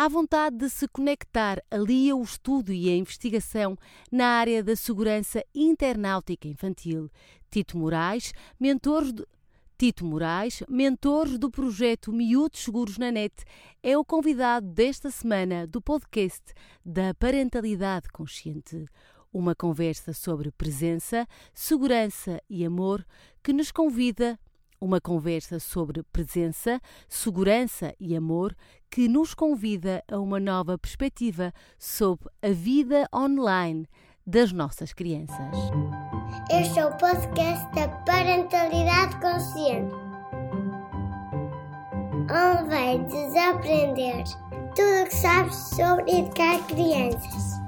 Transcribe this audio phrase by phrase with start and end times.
[0.00, 3.76] à vontade de se conectar ali ao estudo e à investigação
[4.10, 7.10] na área da segurança internautica infantil.
[7.50, 9.26] Tito Moraes, mentor de,
[9.76, 13.44] Tito Moraes, mentor do projeto Miúdos Seguros na Net,
[13.82, 16.44] é o convidado desta semana do podcast
[16.82, 18.86] da Parentalidade Consciente.
[19.30, 23.06] Uma conversa sobre presença, segurança e amor
[23.42, 24.40] que nos convida
[24.80, 28.56] uma conversa sobre presença, segurança e amor
[28.90, 33.86] que nos convida a uma nova perspectiva sobre a vida online
[34.26, 35.56] das nossas crianças.
[36.50, 39.94] Este é o podcast da Parentalidade Consciente,
[42.30, 44.24] onde vai desaprender
[44.74, 47.59] tudo o que sabes sobre educar crianças.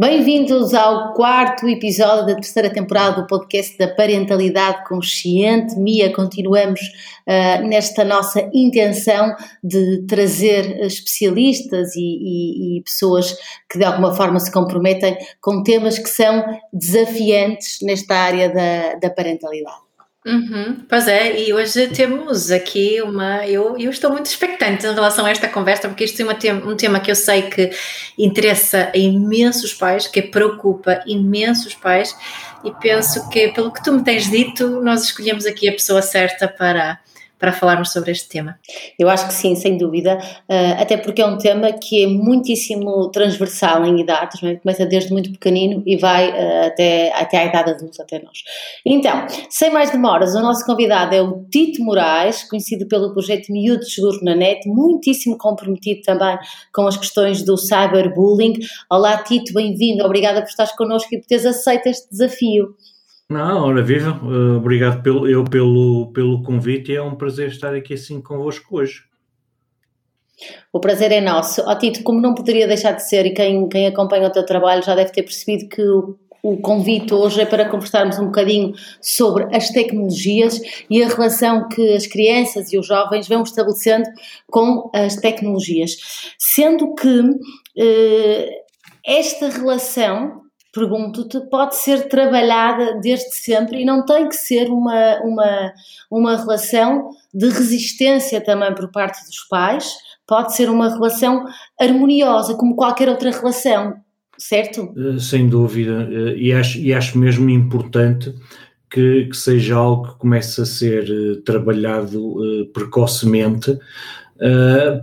[0.00, 5.78] Bem-vindos ao quarto episódio da terceira temporada do podcast da Parentalidade Consciente.
[5.78, 13.36] Mia, continuamos uh, nesta nossa intenção de trazer especialistas e, e, e, pessoas
[13.70, 19.10] que de alguma forma se comprometem com temas que são desafiantes nesta área da, da
[19.10, 19.89] parentalidade.
[20.26, 23.46] Uhum, pois é, e hoje temos aqui uma.
[23.46, 26.70] Eu, eu estou muito expectante em relação a esta conversa, porque isto é uma tema,
[26.70, 27.70] um tema que eu sei que
[28.18, 32.14] interessa a imensos pais, que preocupa imensos pais,
[32.62, 36.46] e penso que, pelo que tu me tens dito, nós escolhemos aqui a pessoa certa
[36.46, 37.00] para,
[37.40, 38.58] para falarmos sobre este tema.
[38.98, 43.10] Eu acho que sim, sem dúvida, uh, até porque é um tema que é muitíssimo
[43.10, 44.56] transversal em idades, é?
[44.56, 48.38] começa desde muito pequenino e vai uh, até, até à idade adulta, até nós.
[48.84, 53.84] Então, sem mais demoras, o nosso convidado é o Tito Moraes, conhecido pelo projeto Miúdo
[53.84, 56.38] Seguro na Net, muitíssimo comprometido também
[56.74, 58.58] com as questões do cyberbullying.
[58.90, 62.74] Olá Tito, bem-vindo, obrigada por estares connosco e por teres aceito este desafio.
[63.30, 67.72] Não, ora viva, uh, obrigado pelo, eu pelo, pelo convite e é um prazer estar
[67.72, 69.04] aqui assim convosco hoje.
[70.72, 71.62] O prazer é nosso.
[71.62, 74.44] Ó oh, Tito, como não poderia deixar de ser, e quem, quem acompanha o teu
[74.44, 78.72] trabalho já deve ter percebido que o, o convite hoje é para conversarmos um bocadinho
[79.00, 80.60] sobre as tecnologias
[80.90, 84.10] e a relação que as crianças e os jovens vão estabelecendo
[84.50, 86.34] com as tecnologias.
[86.36, 87.30] Sendo que
[87.78, 88.50] eh,
[89.06, 95.72] esta relação pergunto-te, pode ser trabalhada desde sempre e não tem que ser uma, uma,
[96.10, 99.92] uma relação de resistência também por parte dos pais,
[100.26, 101.44] pode ser uma relação
[101.80, 103.94] harmoniosa, como qualquer outra relação,
[104.38, 104.92] certo?
[104.96, 108.32] Eh, sem dúvida, eh, e acho, e acho mesmo importante
[108.88, 112.36] que, que seja algo que comece a ser eh, trabalhado
[112.72, 113.78] precocemente,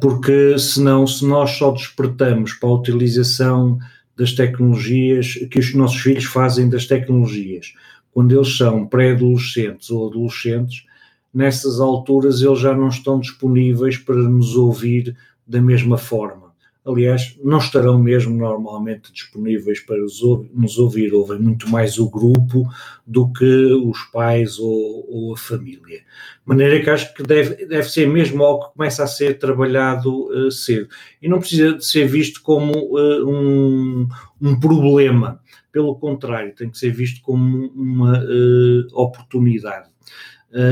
[0.02, 3.78] porque senão, se nós só despertamos para a utilização
[4.18, 7.74] das tecnologias, que os nossos filhos fazem das tecnologias.
[8.12, 10.86] Quando eles são pré-adolescentes ou adolescentes,
[11.34, 16.47] nessas alturas eles já não estão disponíveis para nos ouvir da mesma forma
[16.88, 22.64] aliás, não estarão mesmo normalmente disponíveis para nos ouvir, ouvem muito mais o grupo
[23.06, 26.00] do que os pais ou, ou, a família.
[26.00, 26.04] De
[26.46, 30.50] maneira que acho que deve, deve ser mesmo algo que começa a ser trabalhado uh,
[30.50, 30.88] cedo.
[31.22, 34.08] E não precisa de ser visto como uh, um,
[34.42, 39.90] um problema, pelo contrário, tem que ser visto como uma uh, oportunidade.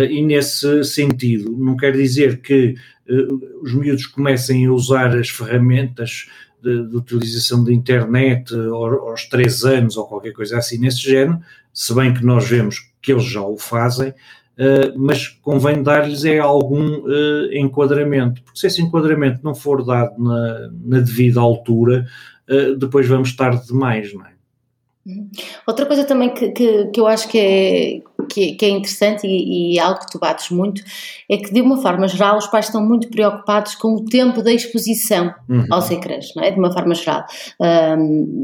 [0.09, 2.75] E nesse sentido, não quer dizer que
[3.61, 6.27] os miúdos comecem a usar as ferramentas
[6.61, 11.39] de, de utilização da internet aos, três anos ou qualquer coisa assim nesse género,
[11.73, 16.39] se bem que nós vemos que eles já o fazem, uh, mas convém dar-lhes é
[16.39, 17.03] algum
[17.51, 22.07] enquadramento, porque se esse enquadramento não for dado na, na devida altura,
[22.77, 24.35] depois vamos tarde demais, não é?
[25.05, 25.29] Uhum.
[25.67, 28.01] Outra coisa também que, que, que eu acho que é,
[28.35, 30.83] que, que é interessante e, e, algo que tu bates muito
[31.31, 34.51] é que, de uma forma geral, os pais estão muito preocupados com o tempo da
[34.51, 35.65] exposição uhum.
[35.71, 36.51] aos ecrãs, não é?
[36.51, 37.23] De uma forma geral.
[37.97, 38.41] Um,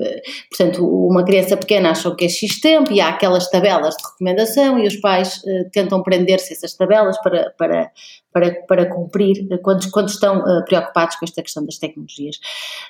[0.50, 4.80] portanto, uma criança pequena acha que é X tempo e há aquelas tabelas de recomendação
[4.80, 7.92] e os pais uh, tentam prender-se essas tabelas para, para,
[8.32, 12.38] para, para cumprir quando, quando estão uh, preocupados com esta questão das tecnologias.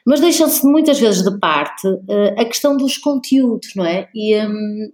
[0.05, 4.07] Mas deixam-se muitas vezes de parte uh, a questão dos conteúdos, não é?
[4.13, 4.91] E, um,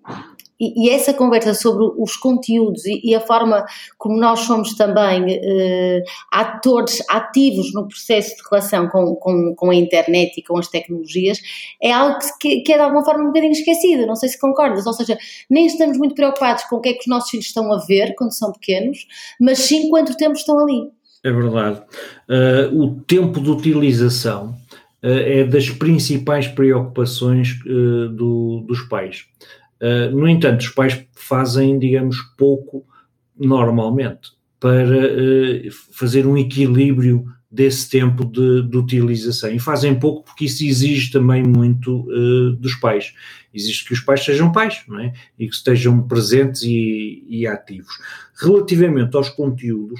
[0.59, 3.65] e, essa conversa sobre os conteúdos e, e, a forma
[3.98, 9.75] como nós somos também uh, atores ativos no processo de relação com, com, com, a
[9.75, 11.39] internet e com as tecnologias
[11.81, 14.86] é algo que, que, é de alguma forma um bocadinho esquecido, não sei se concordas,
[14.86, 15.18] ou seja,
[15.50, 18.15] nem estamos muito preocupados com o que é que os nossos filhos estão a ver
[18.15, 19.06] quando são pequenos,
[19.39, 20.89] mas sim quanto tempo estão ali.
[21.24, 21.81] É verdade.
[22.30, 24.56] Uh, o tempo de utilização
[25.04, 29.25] uh, é das principais preocupações do, dos pais
[29.81, 32.85] Uh, no entanto, os pais fazem, digamos, pouco
[33.38, 40.45] normalmente para uh, fazer um equilíbrio desse tempo de, de, utilização e fazem pouco porque
[40.45, 43.13] isso exige também muito uh, dos pais.
[43.53, 45.13] Exige que os pais sejam pais, não é?
[45.38, 47.94] E que estejam presentes e, e ativos.
[48.39, 50.00] Relativamente aos conteúdos,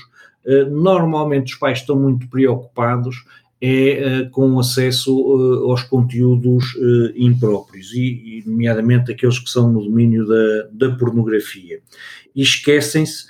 [0.72, 3.26] normalmente os pais estão muito preocupados
[3.60, 5.12] é uh, com acesso
[5.68, 6.66] aos conteúdos
[7.16, 11.80] impróprios e, nomeadamente aqueles que são no domínio da, da pornografia.
[12.36, 13.26] E esquecem-se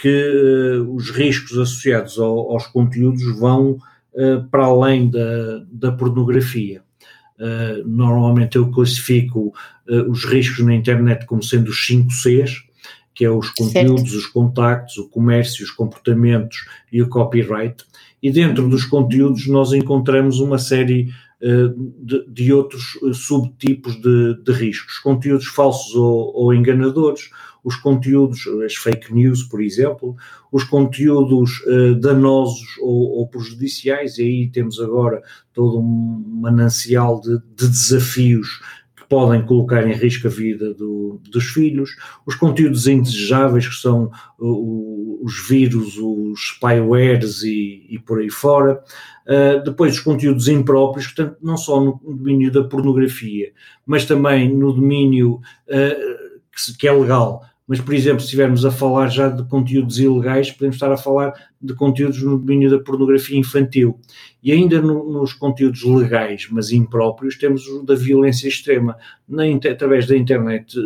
[0.00, 3.76] que os riscos associados ao, aos conteúdos vão
[4.50, 6.80] para além da, da pornografia.
[7.84, 9.52] normalmente eu classifico
[10.08, 12.62] os riscos na internet como sendo os 5 Cs,
[13.14, 14.16] que é os conteúdos, certo.
[14.16, 17.84] os contactos, o comércio, os comportamentos e o copyright.
[18.22, 21.12] E dentro dos conteúdos nós encontramos uma série
[21.98, 27.30] de, de, outros subtipos de, de, riscos, conteúdos falsos ou, ou enganadores,
[27.62, 30.16] os conteúdos, as fake news, por exemplo,
[30.50, 35.22] os conteúdos uh, danosos ou, ou, prejudiciais, e aí temos agora
[35.52, 38.60] todo um manancial de, de desafios
[39.14, 41.90] podem colocar em risco a vida do, dos filhos,
[42.26, 48.82] os conteúdos indesejáveis, que são uh, os vírus, os spywares e, e por aí fora.
[49.24, 53.52] Uh, depois, os conteúdos impróprios, portanto, não só no domínio da pornografia,
[53.86, 55.34] mas também no domínio
[55.68, 59.98] uh, que, que é legal, mas, por exemplo, se estivermos a falar já de conteúdos
[59.98, 63.98] ilegais, podemos estar a falar de conteúdos no domínio da pornografia infantil.
[64.42, 68.96] E ainda no, nos conteúdos legais, mas impróprios, temos o da violência extrema.
[69.26, 70.78] Na, através da internet,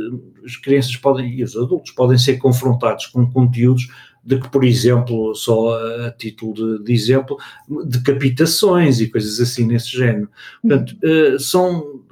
[0.44, 3.88] as crianças podem, e os adultos podem ser confrontados com conteúdos
[4.24, 5.74] de que, por exemplo, só
[6.06, 7.38] a título de, de exemplo,
[7.86, 10.28] decapitações e coisas assim nesse género.
[10.62, 12.02] Portanto, uh, são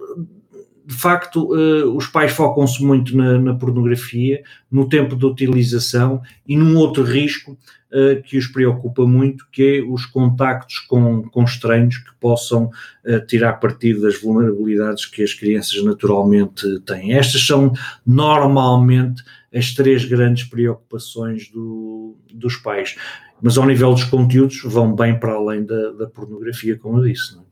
[0.87, 6.57] de facto, uh, os pais focam-se muito na, na, pornografia, no tempo de utilização e
[6.57, 7.59] num outro risco
[7.91, 12.71] uh, que os preocupa muito, que é os contactos com, com estranhos que possam
[13.05, 17.15] uh, tirar partido das vulnerabilidades que as crianças naturalmente têm.
[17.15, 17.73] Estas são
[18.07, 22.95] normalmente as três grandes preocupações do, dos pais.
[23.43, 27.35] Mas ao nível dos conteúdos vão bem para além da, da pornografia, como eu disse.
[27.35, 27.47] Não é?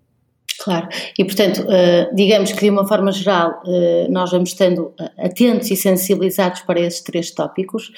[0.64, 0.88] Claro,
[1.18, 5.70] e portanto, uh, digamos que de uma forma geral uh, nós vamos estando eh, atentos
[5.70, 7.92] e sensibilizados para esses três tópicos,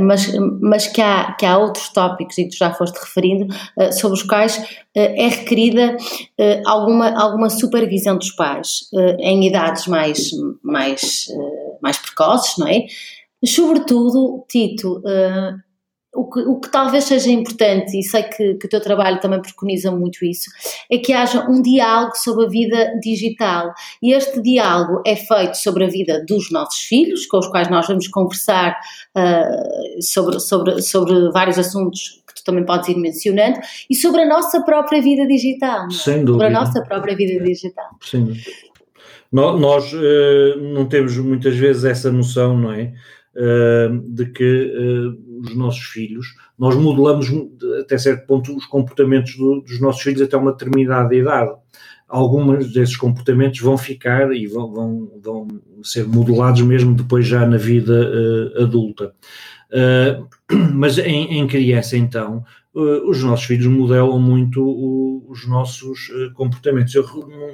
[0.00, 0.26] mas,
[0.60, 3.46] mas que, há, que há outros tópicos, e tu já foste referindo,
[3.92, 4.60] sobre os quais
[4.94, 5.96] é requerida
[6.66, 8.88] alguma, alguma supervisão dos pais
[9.20, 10.30] em idades mais,
[10.62, 11.26] mais,
[11.80, 12.86] mais precoces, não é?
[13.44, 15.02] Sobretudo, Tito,
[16.22, 19.42] o que, o que, talvez seja importante, e sei que, que, o teu trabalho também
[19.42, 20.50] preconiza muito isso,
[20.90, 23.72] é que haja um diálogo sobre a vida digital.
[24.00, 27.86] E este diálogo é feito sobre a vida dos nossos filhos, com os quais nós
[27.88, 28.78] vamos conversar
[29.16, 33.58] uh, sobre, sobre, sobre vários assuntos que tu também podes ir mencionando,
[33.90, 35.86] e sobre a nossa própria vida digital.
[35.86, 35.90] É?
[35.90, 36.32] Sem dúvida.
[36.32, 37.90] Sobre a nossa própria vida digital.
[38.00, 38.50] Sem dúvida.
[39.32, 42.92] Nós uh, não temos muitas vezes essa noção, não é?
[43.34, 47.32] Uh, de que uh, os nossos filhos, nós modelamos
[47.80, 51.50] até certo ponto os comportamentos do, dos nossos filhos até uma determinada idade.
[52.06, 55.48] Alguns desses comportamentos vão ficar e vão, vão, vão
[55.82, 59.14] ser modelados mesmo depois já na vida adulta.
[60.74, 64.62] mas em, em criança, então, uh, os nossos filhos modelam muito
[65.28, 66.94] os nossos uh, comportamentos.
[66.94, 67.06] Eu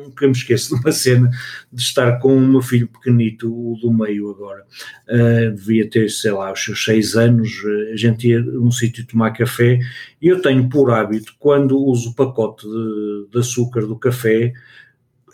[0.04, 1.30] nunca me esqueço de uma cena
[1.72, 4.64] de estar com o meu filho pequenito, o do meio agora.
[5.08, 7.50] Uh, devia ter, sei lá, os seus seis anos,
[7.92, 9.78] a gente ia num sítio tomar café
[10.20, 14.52] e eu tenho por hábito, quando uso o pacote de, de açúcar do café,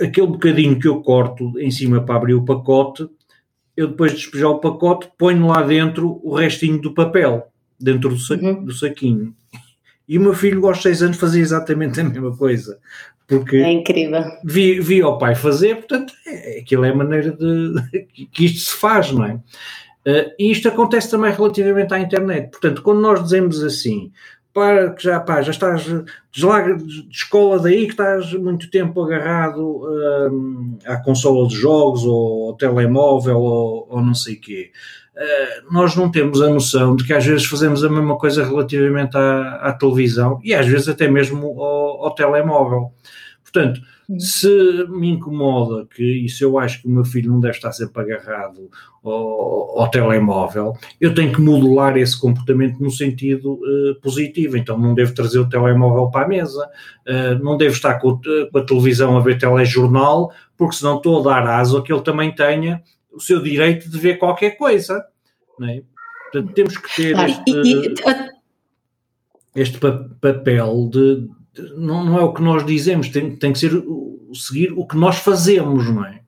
[0.01, 3.07] aquele bocadinho que eu corto em cima para abrir o pacote,
[3.77, 7.49] eu depois de despejar o pacote, ponho lá dentro o restinho do papel,
[7.79, 8.65] dentro do, sa uhum.
[8.65, 9.35] do saquinho.
[10.09, 12.79] E o meu filho, aos seis anos, fazia exatamente a mesma coisa.
[13.27, 14.23] Porque é incrível.
[14.45, 17.75] Vi, vi o pai fazer, portanto, é, aquilo é a maneira de
[18.33, 19.35] que isto se faz, não é?
[20.07, 22.51] Uh, e isto acontece também relativamente à internet.
[22.51, 24.13] Portanto, quando nós dizemos assim,
[24.53, 25.85] para que já, pá, já estás,
[26.33, 32.49] deslaga de escola daí que estás muito tempo agarrado uh, à consola de jogos ou
[32.49, 34.71] ao telemóvel ou, ou não sei o quê.
[35.17, 39.17] Uh, nós não temos a noção de que às vezes fazemos a mesma coisa relativamente
[39.17, 42.93] à, à televisão e às vezes até mesmo ao, ao telemóvel.
[43.43, 43.81] Portanto,
[44.19, 44.49] se
[44.89, 48.69] me incomoda que isso eu acho que o meu filho não deve estar sempre agarrado
[49.03, 54.57] ao, ao telemóvel, eu tenho que modular esse comportamento no sentido uh, positivo.
[54.57, 56.69] Então não devo trazer o telemóvel para a mesa,
[57.09, 58.21] uh, não devo estar com,
[58.53, 62.35] com, a televisão a ver telejornal, porque senão estou a dar asa que ele também
[62.35, 62.83] tenha
[63.15, 65.05] o seu direito de ver qualquer coisa.
[65.59, 65.83] Não é?
[66.33, 67.95] Portanto, temos que ter este, e,
[69.55, 73.71] este papel de, de, não, não é o que nós dizemos, tem, tem que ser
[74.35, 76.24] seguir o que nós fazemos, não é?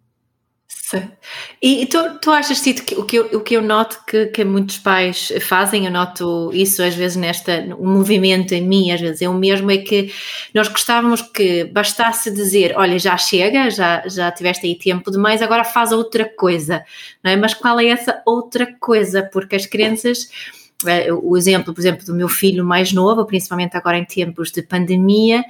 [1.60, 4.44] E tu, tu achas, Tito, que o que eu, o que eu noto que, que
[4.44, 9.32] muitos pais fazem, eu noto isso às vezes nesta, movimento em mim, às vezes eu
[9.34, 10.12] mesmo, é que
[10.54, 15.64] nós gostávamos que bastasse dizer, olha, já chega, já, já tiveste aí tempo demais, agora
[15.64, 16.84] faz outra coisa,
[17.22, 17.36] não é?
[17.36, 19.28] Mas qual é essa outra coisa?
[19.32, 20.55] Porque as crianças é,
[21.22, 25.42] o exemplo, por exemplo, do meu filho mais novo, principalmente agora em tempos de pandemia,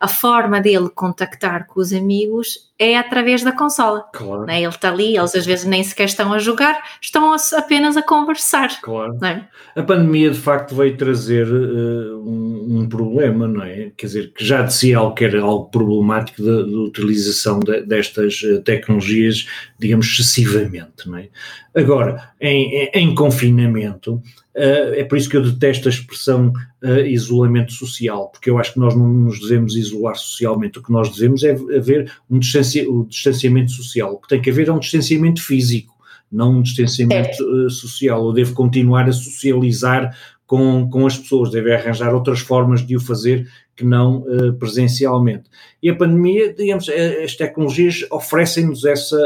[0.00, 4.04] a forma dele contactar com os amigos é através da consola.
[4.12, 4.44] Claro.
[4.44, 4.60] Né?
[4.60, 8.80] Ele está ali, eles às vezes nem sequer estão a jogar, estão apenas a conversar.
[8.82, 9.16] Claro.
[9.24, 9.46] É?
[9.76, 13.92] A pandemia de facto veio trazer uh, um, um, problema, não é?
[13.96, 18.42] Quer dizer, que já de si algo que era algo problemático da, utilização de, destas
[18.44, 19.46] eh, tecnologias,
[19.78, 21.28] digamos, excessivamente, não é?
[21.76, 24.20] Agora, em, em confinamento,
[24.54, 28.74] Uh, é por isso que eu detesto a expressão uh, isolamento social, porque eu acho
[28.74, 30.78] que nós não nos devemos isolar socialmente.
[30.78, 34.12] O que nós devemos é haver um distancia, distanciamento social.
[34.12, 35.94] O que tem que haver é um distanciamento físico,
[36.30, 38.26] não um distanciamento uh, social.
[38.26, 40.14] Eu devo continuar a socializar
[40.46, 44.22] com, com as pessoas, devo arranjar outras formas de o fazer que não
[44.58, 45.44] presencialmente.
[45.82, 46.90] E a pandemia, digamos,
[47.24, 49.16] as tecnologias oferecem-nos essa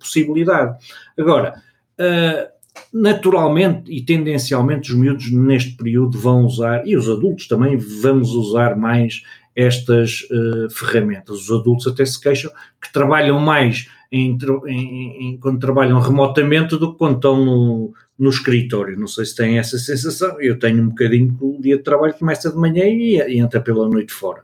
[0.00, 0.78] possibilidade.
[1.18, 1.62] Agora,
[1.94, 2.50] Uh,
[2.92, 8.76] naturalmente e tendencialmente os miúdos neste período vão usar, e os adultos também vamos usar
[8.76, 9.22] mais
[9.54, 11.48] estas uh, ferramentas.
[11.48, 12.50] Os adultos até se queixam
[12.80, 18.30] que trabalham mais em, em, em, quando trabalham remotamente do que quando estão no, no
[18.30, 18.98] escritório.
[18.98, 22.14] Não sei se têm essa sensação, eu tenho um bocadinho que o dia de trabalho
[22.14, 24.42] começa de manhã e, e entra pela noite fora.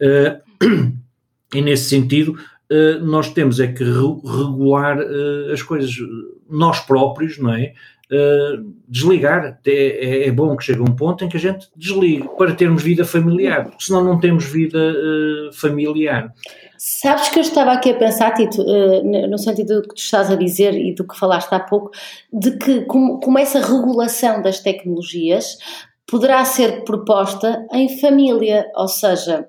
[0.00, 0.94] Uh,
[1.54, 2.36] e nesse sentido,
[2.70, 3.90] uh, nós temos é que re
[4.24, 4.98] regular
[5.52, 5.96] as coisas
[6.50, 7.72] nós próprios, não é?
[8.10, 9.60] Uh, desligar.
[9.64, 12.82] É, é, é, bom que chegue um ponto em que a gente desligue para termos
[12.82, 16.32] vida familiar, porque senão não temos vida uh, familiar.
[16.76, 20.28] Sabes que eu estava aqui a pensar, Tito, uh, no sentido do que tu estás
[20.28, 21.90] a dizer e do que falaste há pouco,
[22.32, 25.58] de que como, como essa regulação das tecnologias
[26.04, 29.46] poderá ser proposta em família, ou seja,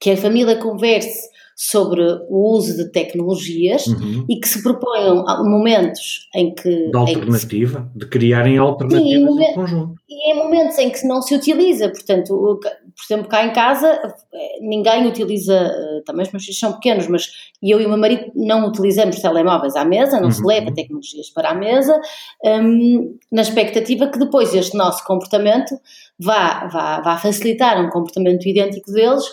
[0.00, 4.26] que a família converse sobre o uso de tecnologias uhum.
[4.28, 6.90] e que se proponham momentos em que.
[6.90, 7.98] De alternativa, se...
[7.98, 9.94] de criarem alternativas Sim, em, momento, em conjunto.
[10.06, 13.88] E em momentos em que não se utiliza, portanto, por exemplo, cá em casa
[14.34, 17.30] eh, ninguém utiliza, eh, também os meus filhos são pequenos, mas
[17.62, 20.32] eu e o meu marido não utilizamos telemóveis à mesa, não uhum.
[20.32, 21.98] se leva tecnologias para a mesa,
[22.44, 25.74] um, na expectativa que depois este nosso comportamento
[26.18, 29.24] vá, vá, vá facilitar um comportamento idêntico deles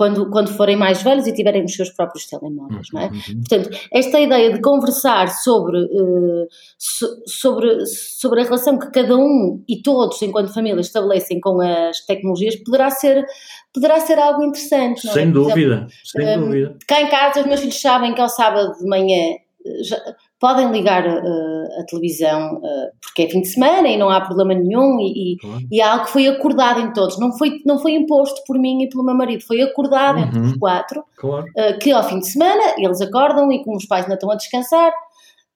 [0.00, 3.08] quando, quando forem mais velhos e tiverem os seus próprios telemóveis, não é?
[3.08, 3.12] Uhum.
[3.12, 3.42] uhum.
[3.46, 9.62] Portanto, esta ideia de conversar sobre, uh, so, sobre, sobre a relação que cada um
[9.68, 13.26] e todos, enquanto família, estabelecem com as tecnologias, poderá ser,
[13.74, 15.14] poderá ser algo interessante, não é?
[15.14, 16.78] Sem dúvida, exemplo, sem um, dúvida.
[16.88, 19.36] Cá em casa, os meus filhos sabem que ao sábado de manhã
[19.82, 19.98] já,
[20.40, 24.54] podem ligar uh, a televisão uh, porque é fim de semana e não há problema
[24.54, 25.60] nenhum e, claro.
[25.70, 28.82] e, é algo que foi acordado em todos, não foi, não foi imposto por mim
[28.82, 30.24] e pelo meu marido, foi acordado uhum.
[30.24, 31.44] entre os quatro claro.
[31.44, 34.36] uh, que ao fim de semana eles acordam e como os pais ainda estão a
[34.36, 34.92] descansar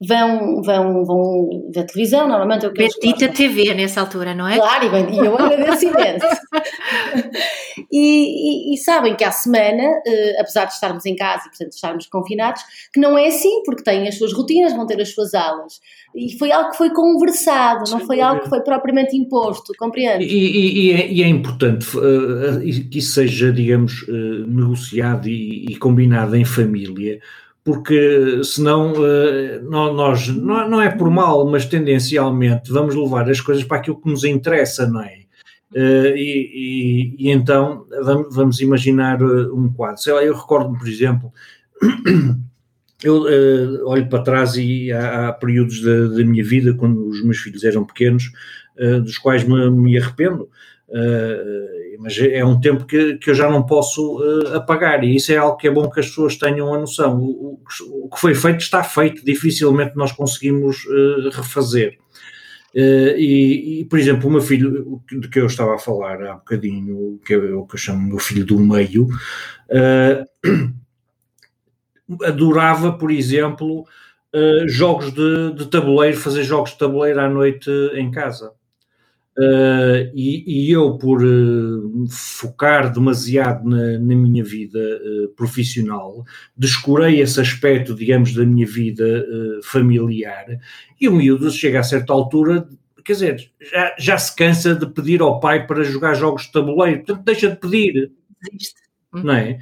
[0.07, 4.57] vão, vão, vão ver televisão, normalmente é o que Bendita TV nessa altura, não é?
[4.57, 6.26] Claro, e eu agradeço imenso.
[7.96, 11.72] E, e, e, sabem que à semana, uh, apesar de estarmos em casa e portanto
[11.74, 12.60] estarmos confinados,
[12.92, 15.80] que não é assim, porque têm as suas rotinas, vão ter as suas aulas.
[16.12, 20.24] E foi algo que foi conversado, não foi algo que foi propriamente imposto, compreende?
[20.24, 26.44] E, é, e, é, importante uh, que isso seja, digamos, uh, negociado e, combinado em
[26.44, 27.20] família,
[27.62, 28.92] porque senão
[29.70, 34.24] nós, não, é por mal, mas tendencialmente vamos levar as coisas para aquilo que nos
[34.24, 35.24] interessa, não é?
[35.75, 40.00] Uh, e, e, então vamos, vamos imaginar uh, um quadro.
[40.00, 41.33] Sei lá, eu recordo-me, por exemplo,
[43.02, 47.25] eu uh, olho para trás e há, há períodos da, da, minha vida, quando os
[47.25, 48.31] meus filhos eram pequenos,
[49.04, 50.49] dos quais me, me arrependo.
[52.00, 54.21] Mas é um tempo que, que eu já não posso
[54.52, 57.21] apagar e isso é algo que é bom que as pessoas tenham a noção.
[57.21, 60.85] O, o, o que foi feito está feito, dificilmente nós conseguimos
[62.75, 63.19] uh, refazer.
[63.19, 67.21] E, e, por exemplo, o meu filho, de que eu estava a falar há bocadinho,
[67.25, 69.09] que é o que eu chamo meu filho do meio,
[72.25, 73.87] adorava, por exemplo,
[74.66, 78.52] jogos de, de tabuleiro, fazer jogos de tabuleiro à noite em casa
[79.37, 86.25] Uh, e, e, eu, por uh, focar demasiado na, na minha vida uh, profissional,
[86.57, 89.26] descurei esse aspecto, digamos, da minha vida
[89.64, 90.47] familiar,
[91.00, 92.69] e o miúdo chega a certa altura,
[93.05, 96.99] quer dizer, já, já se cansa de pedir ao pai para jogar jogos de tabuleiro,
[96.99, 98.12] portanto deixa de pedir.
[98.53, 98.81] Existe.
[99.12, 99.59] Não é?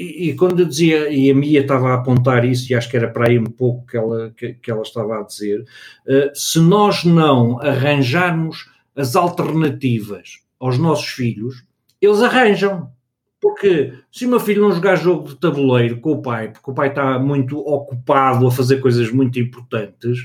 [0.00, 3.08] E, quando eu dizia, e a Mia estava a apontar isso, e acho que era
[3.08, 7.04] para aí um pouco que ela, que, que ela estava a dizer, uh, se nós
[7.04, 11.64] não arranjarmos as alternativas aos nossos filhos,
[12.00, 12.90] eles arranjam.
[13.40, 16.74] Porque se o meu filho não jogar jogo de tabuleiro com o pai, porque o
[16.74, 20.18] pai está muito ocupado a fazer coisas muito importantes,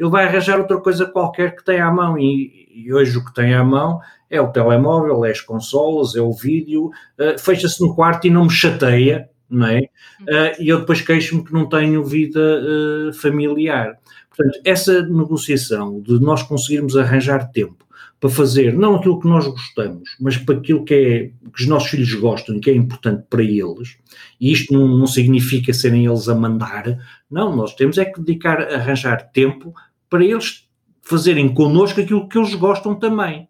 [0.00, 2.18] ele vai arranjar outra coisa qualquer que tenha à mão.
[2.18, 6.22] E, e hoje o que tem à mão é o telemóvel, é as consolas, é
[6.22, 9.80] o vídeo, uh, fecha-se no quarto e não me chateia, não é?
[10.22, 13.98] Uh, e eu depois queixo-me que não tenho vida uh, familiar.
[14.34, 17.84] Portanto, essa negociação de nós conseguirmos arranjar tempo
[18.18, 21.18] para fazer não aquilo que nós gostamos, mas para aquilo que, é,
[21.52, 23.96] que os nossos filhos gostam e que é importante para eles,
[24.38, 26.98] e isto não, não significa serem eles a mandar,
[27.30, 29.74] não, nós temos é que dedicar, arranjar tempo
[30.10, 30.68] para eles
[31.00, 33.48] fazerem connosco aquilo que eles gostam também.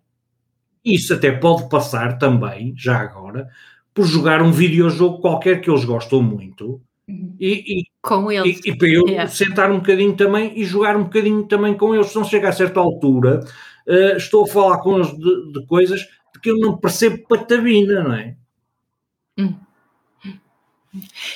[0.85, 3.49] Isso até pode passar também, já agora,
[3.93, 6.81] por jogar um videojogo qualquer que eles gostam muito.
[7.09, 7.37] Uhum.
[7.41, 8.61] E, e, com eles.
[8.65, 9.29] E, e para eu yeah.
[9.29, 12.09] sentar um bocadinho também e jogar um bocadinho também com eles.
[12.09, 13.41] Se não chega a certa altura,
[13.87, 18.05] uh, estou a falar com eles de, de, coisas de que eu não percebo patabina,
[18.05, 18.37] não é?
[19.39, 19.57] Uhum.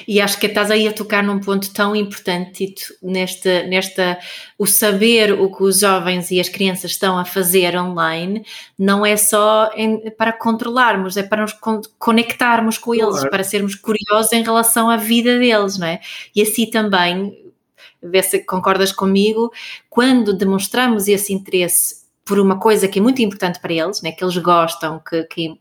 [0.07, 4.19] E acho que estás aí a tocar num ponto tão importante, Tito, nesta, nesta,
[4.59, 8.45] o saber o que os jovens e as crianças estão a fazer online,
[8.77, 11.55] não é só em, para controlarmos, é para nos
[11.99, 13.31] conectarmos com eles, claro.
[13.31, 16.01] para sermos curiosos em relação à vida deles, não é?
[16.35, 17.39] E assim também,
[18.03, 19.53] vê se concordas comigo,
[19.89, 24.25] quando demonstramos esse interesse por uma coisa que é muito importante para eles, né, que
[24.25, 25.59] eles gostam, que, que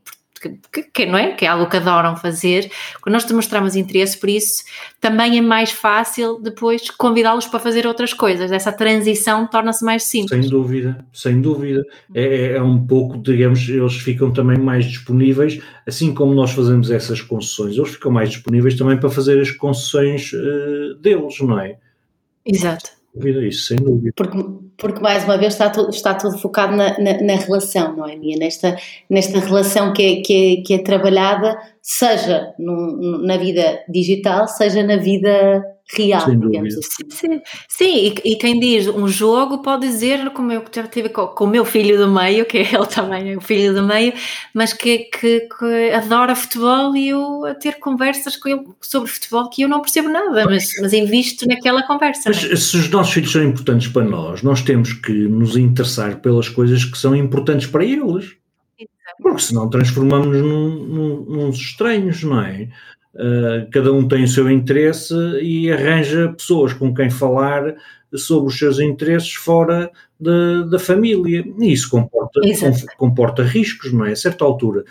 [0.48, 1.32] é que, que, não é?
[1.32, 2.72] que é algo que adoram fazer,
[3.02, 4.64] quando nós demonstramos interesse por isso,
[5.00, 8.52] também é mais fácil depois convidá-los para fazer outras coisas.
[8.52, 10.42] Essa transição torna-se mais simples.
[10.42, 11.84] Sem dúvida, sem dúvida.
[12.14, 16.92] É, é, é um pouco, digamos, eles ficam também mais disponíveis, assim como nós fazemos
[16.92, 21.78] essas concessões, eles ficam mais disponíveis também para fazer as concessões uh, deles, não é?
[22.46, 24.12] Exato dúvida, isso, sem dúvida.
[24.16, 24.38] Porque,
[24.78, 28.16] porque mais uma vez está tudo, está tudo focado na, na, na relação, não é,
[28.16, 28.38] Mia?
[28.38, 28.76] Nesta,
[29.10, 34.84] nesta relação que é, que é, que é trabalhada, seja num, na vida digital, seja
[34.84, 35.64] na vida
[35.96, 37.04] real, digamos assim.
[37.10, 41.32] Sim, sim e, e, quem diz um jogo pode dizer, como eu já tive com,
[41.44, 44.14] o meu filho do meio, que é ele também é o filho do meio,
[44.54, 49.50] mas que, que, que, adora futebol e eu a ter conversas com ele sobre futebol
[49.50, 52.30] que eu não percebo nada, mas, mas invisto naquela conversa.
[52.30, 52.56] Mas é?
[52.56, 56.84] se os nossos filhos são importantes para nós, nós temos que nos interessar pelas coisas
[56.86, 58.36] que são importantes para eles.
[59.22, 62.68] Porque senão transformamos-nos num, num, num estranhos, não é?
[63.16, 67.76] Uh, cada um tem o seu interesse e arranja pessoas com quem falar
[68.16, 71.44] sobre os seus interesses fora de, da família.
[71.60, 74.12] E isso comporta, com, comporta riscos, não é?
[74.12, 74.84] A certa altura,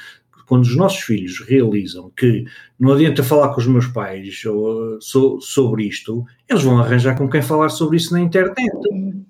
[0.46, 2.44] quando os nossos filhos realizam que
[2.78, 7.28] não adianta falar com os meus pais ou, so, sobre isto, eles vão arranjar com
[7.28, 8.54] quem falar sobre isso na internet,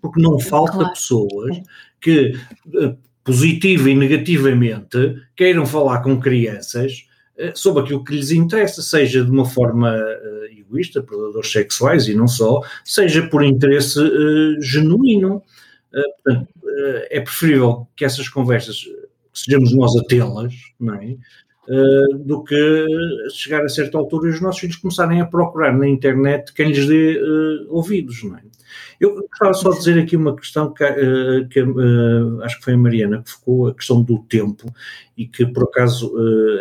[0.01, 0.91] porque não falta claro.
[0.91, 1.63] pessoas
[2.01, 2.35] que,
[2.67, 7.12] uh, positiva e negativamente, queiram falar com crianças eh,
[7.55, 12.29] sobre aquilo que lhes interessa, seja de uma forma uh, egoísta, predadores sexuais e não
[12.29, 15.43] só, seja por interesse uh, genuíno.
[15.93, 16.49] Uh, portanto,
[17.11, 18.85] é preferível que essas conversas
[19.33, 21.17] sejamos nós a tê-las, não é?
[22.25, 22.87] Do que
[23.31, 26.87] chegar a certa altura e os nossos filhos começarem a procurar na internet quem lhes
[26.87, 27.21] dê
[27.69, 28.43] ouvidos, não é?
[29.01, 31.61] Eu gostava só de dizer aqui uma questão que, uh, que
[32.43, 34.73] acho que foi a Mariana que focou, a questão do tempo,
[35.17, 36.13] e que por acaso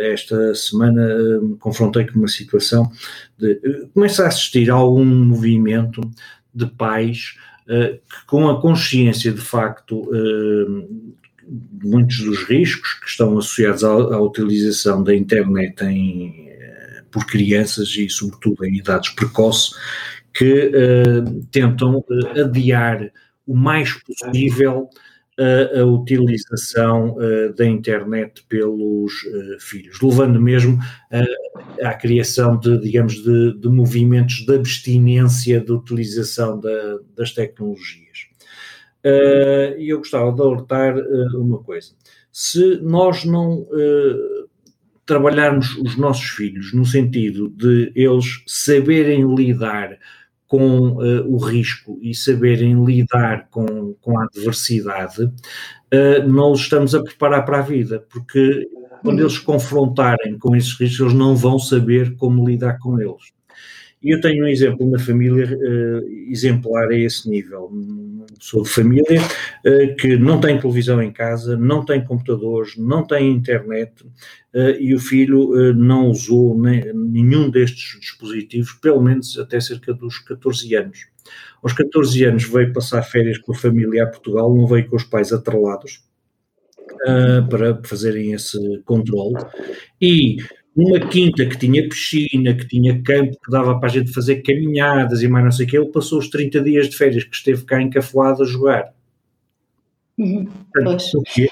[0.01, 2.91] esta semana me confrontei com uma situação
[3.37, 3.59] de
[3.93, 6.01] começa a assistir a algum movimento
[6.53, 10.09] de pais que com a consciência de facto
[11.83, 17.89] muitos dos riscos que estão associados à, à utilização da internet em, eh, por crianças
[17.97, 19.73] e, sobretudo, em idades precoces,
[20.33, 23.11] que uh, tentam uh, adiar
[23.45, 24.89] o mais possível
[25.39, 27.17] uh, a utilização
[27.57, 29.13] da internet pelos
[29.59, 30.79] filhos, levando mesmo
[31.81, 38.31] à criação de, digamos, de, de, movimentos de abstinência de utilização da, das tecnologias.
[39.03, 41.91] Uh, e eu gostava de alertar uh, uma coisa:
[42.31, 44.49] se nós não uh,
[45.07, 49.97] trabalharmos os nossos filhos no sentido de eles saberem lidar
[50.51, 56.93] com uh, o risco e saberem lidar com, com a adversidade, uh, não os estamos
[56.93, 58.67] a preparar para a vida, porque
[59.01, 63.31] quando eles se confrontarem com esses riscos, eles não vão saber como lidar com eles.
[64.03, 67.71] Eu tenho um exemplo na família uh, exemplar a esse nível.
[68.39, 73.31] Sou de família uh, que não tem televisão em casa, não tem computadores, não tem
[73.31, 79.93] internet uh, e o filho não usou nem, nenhum destes dispositivos, pelo menos até cerca
[79.93, 81.05] dos 14 anos.
[81.61, 85.03] Aos 14 anos veio passar férias com a família a Portugal, não veio com os
[85.03, 86.03] pais atrelados
[87.49, 89.35] para fazerem esse controle
[89.99, 90.37] e
[90.75, 95.21] uma quinta que tinha piscina, que tinha campo, que dava para a gente fazer caminhadas
[95.21, 97.63] e mais não sei o que, ele passou os 30 dias de férias que esteve
[97.65, 98.93] cá encafuado a jogar.
[100.17, 100.47] Uhum.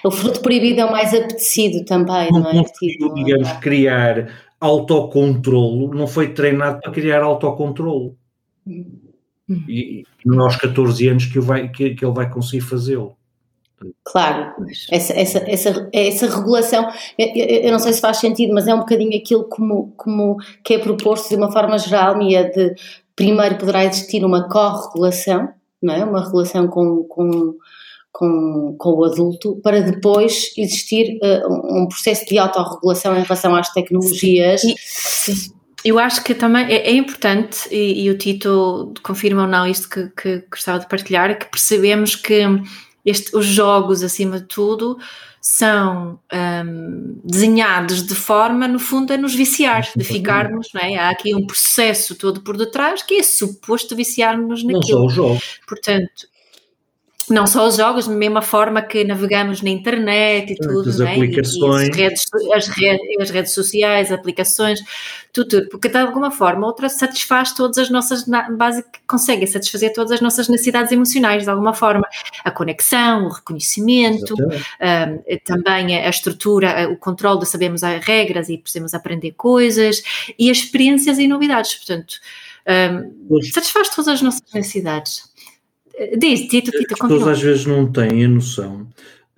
[0.03, 2.63] O fruto proibido é o mais apetecido também, não, não é?
[2.63, 4.29] Tipo, digamos, criar
[4.59, 8.15] autocontrolo, não foi treinado para criar autocontrolo.
[8.65, 9.63] Uhum.
[9.67, 13.17] E, e nós 14 anos que, vai, que, que ele vai conseguir fazê-lo.
[14.03, 14.53] Claro,
[14.91, 19.17] essa, essa, essa, essa regulação, eu, não sei se faz sentido, mas é um bocadinho
[19.17, 22.75] aquilo como, como que é proposto de uma forma geral, Mia, de
[23.15, 25.49] primeiro poderá existir uma corregulação,
[25.81, 26.03] não é?
[26.03, 27.55] uma relação com, com,
[28.11, 33.69] com, com o adulto, para depois existir uh, um processo de autorregulação em relação às
[33.71, 34.61] tecnologias.
[34.61, 34.75] Sim.
[34.77, 35.59] Sim.
[35.83, 39.87] Eu acho que também é, é importante, e, e, o Tito confirma ou não isto
[39.89, 42.43] que, que gostava de partilhar, que percebemos que
[43.09, 44.97] este, os jogos, acima de tudo,
[45.41, 50.97] são um, desenhados de forma, no fundo, a nos viciar, de ficarmos, não é?
[50.97, 54.79] Há aqui um processo todo por detrás que é suposto viciar-nos naquilo.
[54.79, 55.41] Não só o jogo.
[55.67, 56.27] Portanto,
[57.29, 61.87] não só os jogos, da mesma forma que navegamos na internet e tudo, as aplicações.
[61.87, 64.79] E, e redes, as, redes, as redes sociais, aplicações,
[65.31, 68.25] tudo, tudo, porque de alguma forma outra satisfaz todas as nossas,
[68.57, 72.07] básico, consegue satisfazer todas as nossas necessidades emocionais, de alguma forma.
[72.43, 78.57] A conexão, o reconhecimento, um, também a estrutura, o controle de sabermos as regras e
[78.57, 80.01] precisamos aprender coisas,
[80.37, 82.15] e as experiências e novidades, portanto,
[82.67, 85.29] um, satisfaz todas as nossas necessidades.
[86.17, 88.87] Diz, Tito, Tito, As pessoas às vezes não têm a noção.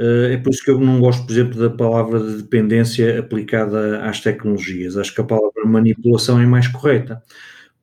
[0.02, 4.04] Eh, é por isso que eu não gosto, por exemplo, da palavra de dependência aplicada
[4.04, 4.98] às tecnologias.
[4.98, 7.22] Acho que a palavra manipulação é mais correta,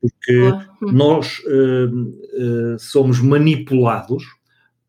[0.00, 0.40] porque
[0.82, 0.92] hum.
[0.92, 4.24] nós uh, uh, somos manipulados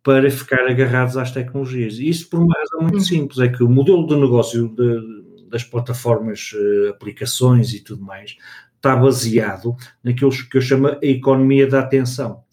[0.01, 1.99] para ficar agarrados às tecnologias.
[1.99, 3.01] E isso por uma razão muito hum.
[3.01, 8.37] simples, é que o modelo de negócio de, das plataformas, uh, aplicações e tudo mais,
[8.75, 12.43] está baseado naquilo que eu chamo a economia da atenção.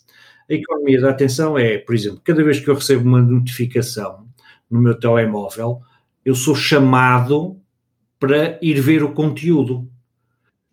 [0.48, 4.26] A economia da atenção é, por exemplo, cada vez que eu recebo uma notificação
[4.70, 5.80] no meu telemóvel,
[6.24, 7.60] eu sou chamado
[8.18, 9.88] para ir ver o conteúdo.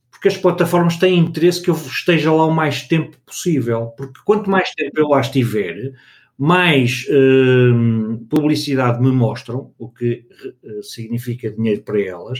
[0.09, 3.87] Porque as plataformas têm interesse que eu esteja lá o mais tempo possível.
[3.97, 5.93] Porque quanto mais tempo eu lá estiver,
[6.37, 10.25] mais uh, publicidade me mostram, o que
[10.63, 12.39] uh, significa dinheiro para elas,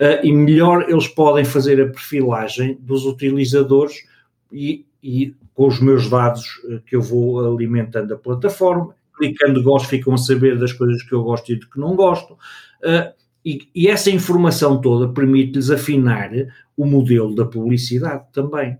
[0.00, 4.06] uh, e melhor eles podem fazer a perfilagem dos utilizadores
[4.52, 9.88] e, e com os meus dados eh, que eu vou alimentando a plataforma, clicando gosto,
[9.88, 12.34] ficam a saber das coisas que eu gosto e de que não gosto.
[12.82, 13.12] Uh,
[13.44, 16.30] e, e, essa informação toda permite-lhes afinar
[16.76, 18.76] o modelo da publicidade também.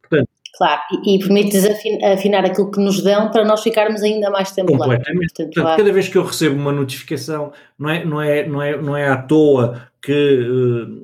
[0.00, 1.66] Portanto, claro, e, e permite-lhes
[2.04, 5.08] afinar aquilo que nos dão para nós ficarmos ainda mais tempo completamente.
[5.08, 5.20] lá.
[5.20, 8.76] Portanto, Portanto, cada vez que eu recebo uma notificação, não é, não é, não é,
[8.80, 11.02] não é à toa que uh,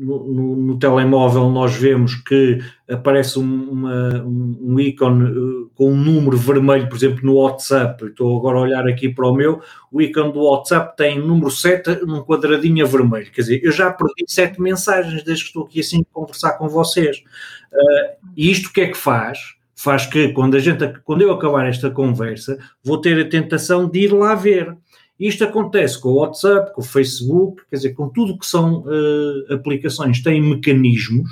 [0.00, 2.58] no, no, telemóvel nós vemos que
[2.88, 8.06] aparece uma, um, ícone uh, com um número vermelho, por exemplo, no WhatsApp.
[8.06, 9.60] Estou agora a olhar aqui para o meu,
[9.92, 13.30] o ícone do WhatsApp tem número 7 num quadradinho vermelho.
[13.30, 16.68] Quer dizer, eu já perdi 7 mensagens desde que estou aqui assim a conversar com
[16.70, 17.18] vocês.
[17.70, 19.38] Uh, e isto o que é que faz?
[19.76, 24.06] Faz que quando, a gente, quando eu acabar esta conversa, vou ter a tentação de
[24.06, 24.74] ir lá ver.
[25.18, 29.52] Isto acontece com o WhatsApp, com o Facebook, quer dizer, com tudo que são uh,
[29.52, 31.28] aplicações, têm mecanismos.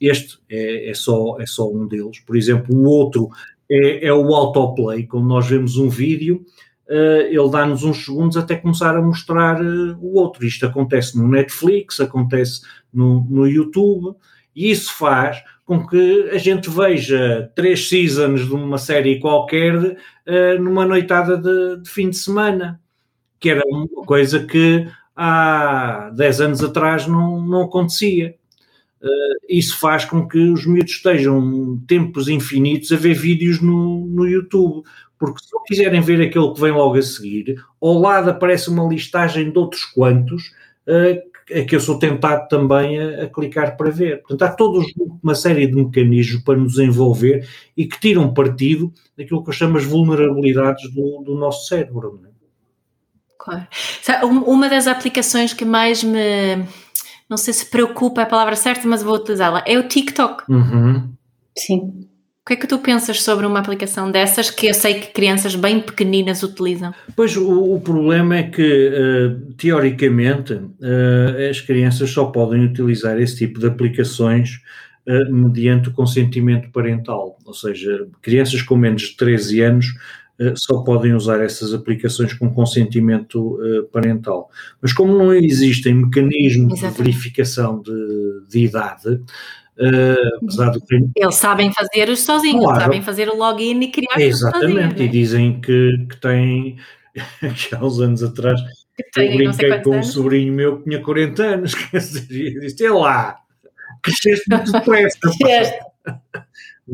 [0.00, 2.18] Este é, é, só, é só um deles.
[2.20, 3.28] Por exemplo, o outro
[3.70, 5.06] é, é o autoplay.
[5.06, 6.44] Quando nós vemos um vídeo,
[6.88, 10.44] uh, ele dá-nos uns segundos até começar a mostrar uh, o outro.
[10.44, 12.62] Isto acontece no Netflix, acontece
[12.92, 14.16] no, no YouTube,
[14.56, 20.60] e isso faz com que a gente veja três seasons de uma série qualquer uh,
[20.60, 22.79] numa noitada de, de fim de semana
[23.40, 28.36] que era uma coisa que há 10 anos atrás não, não acontecia.
[29.02, 34.26] Uh, isso faz com que os miúdos estejam tempos infinitos a ver vídeos no, no
[34.26, 34.84] YouTube,
[35.18, 38.86] porque se não quiserem ver aquele que vem logo a seguir, ao lado aparece uma
[38.86, 40.52] listagem de outros quantos
[40.86, 41.30] uh,
[41.66, 44.20] que eu sou tentado também a, a, clicar para ver.
[44.20, 44.86] Portanto, há toda
[45.22, 49.76] uma série de mecanismos para nos envolver e que tiram partido daquilo que eu chamo
[49.76, 52.20] as vulnerabilidades do, do nosso cérebro.
[52.24, 52.39] É?
[53.40, 53.66] Claro.
[54.46, 56.62] Uma das aplicações que mais me,
[57.28, 60.44] não sei se preocupa é a palavra certa, mas vou utilizá-la, é o TikTok.
[60.50, 61.10] Uhum.
[61.56, 62.06] Sim.
[62.42, 65.54] O que é que tu pensas sobre uma aplicação dessas que eu sei que crianças
[65.54, 66.92] bem pequeninas utilizam?
[67.14, 73.36] Pois o, o problema é que, uh, teoricamente, uh, as crianças só podem utilizar esse
[73.36, 74.60] tipo de aplicações
[75.06, 77.38] uh, mediante o consentimento parental.
[77.44, 79.86] Ou seja, crianças com menos de 13 anos
[80.56, 83.58] só podem usar essas aplicações com consentimento
[83.92, 84.50] parental.
[84.80, 86.96] Mas como não existem mecanismos Exatamente.
[86.96, 89.20] de verificação de, de idade,
[89.80, 91.08] Uh, apesar do que...
[91.16, 92.82] Eles sabem fazer os sozinhos, claro.
[92.82, 96.76] sabem fazer o login e criar Exatamente, sozinhos, e dizem que, que têm,
[97.56, 98.60] que há uns anos atrás,
[99.14, 100.08] que eu brinquei com anos.
[100.08, 103.38] um sobrinho meu que tinha 40 anos, quer dizer, eu disse, é lá,
[104.02, 105.18] cresceste muito depressa.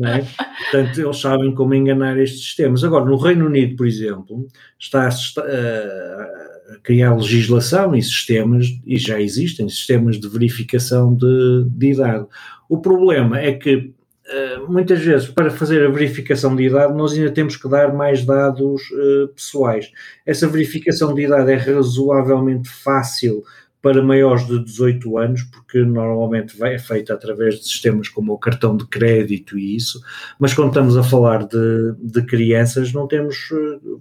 [0.05, 0.25] É?
[0.71, 2.83] Portanto, eles sabem como enganar estes sistemas.
[2.83, 4.47] Agora, no Reino Unido, por exemplo,
[4.79, 11.91] está a, a criar legislação e sistemas, e já existem sistemas de verificação de, de
[11.93, 12.25] idade.
[12.69, 13.93] O problema é que
[14.27, 18.25] Uh, muitas vezes, para fazer a verificação de idade, nós ainda temos que dar mais
[18.25, 19.89] dados uh, pessoais.
[20.25, 23.41] Essa verificação de idade é razoavelmente fácil
[23.87, 28.75] para maiores de 18 anos, porque normalmente é feita através de sistemas como o cartão
[28.75, 30.01] de crédito e isso,
[30.37, 33.99] mas quando estamos a falar de, de crianças, não temos uh,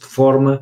[0.00, 0.60] forma.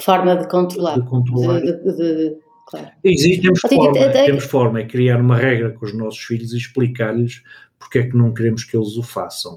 [0.00, 1.00] Forma de controlar.
[1.00, 1.60] De controlar.
[1.60, 2.36] De, de,
[2.68, 2.86] claro.
[3.02, 7.42] Existe, temos, forma, temos forma, é criar uma regra com os nossos filhos e explicar-lhes
[7.76, 9.56] porque é que não queremos que eles o façam.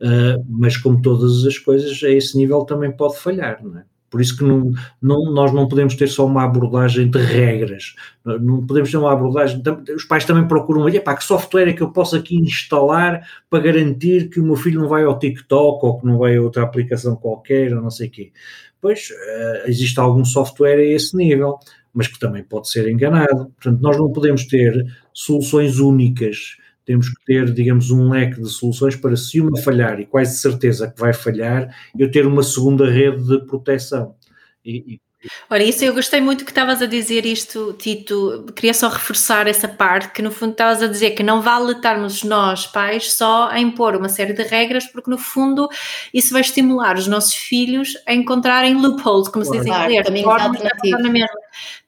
[0.00, 3.84] Uh, mas como todas as coisas, a esse nível também pode falhar, não é?
[4.10, 7.94] Por isso que não, não, nós não podemos ter só uma abordagem de regras,
[8.24, 9.62] não podemos ter uma abordagem.
[9.94, 14.28] Os pais também procuram, epá, que software é que eu posso aqui instalar para garantir
[14.28, 17.14] que o meu filho não vai ao TikTok ou que não vai a outra aplicação
[17.14, 18.32] qualquer ou não sei o quê.
[18.80, 21.58] Pois uh, existe algum software a esse nível,
[21.94, 23.52] mas que também pode ser enganado.
[23.60, 24.74] Portanto, nós não podemos ter
[25.12, 30.06] soluções únicas temos que ter, digamos, um leque de soluções para se uma falhar, e
[30.06, 34.14] quase certeza que vai falhar, eu ter uma segunda rede de proteção.
[34.64, 35.00] E, e
[35.50, 38.46] Ora, isso eu gostei muito que estavas a dizer isto, Tito.
[38.56, 42.22] Queria só reforçar essa parte, que no fundo estavas a dizer que não vale estarmos
[42.22, 45.68] nós, pais, só a impor uma série de regras, porque no fundo
[46.14, 50.22] isso vai estimular os nossos filhos a encontrarem loopholes, como claro, se diz em inglês,
[50.22, 51.28] formas de na mesma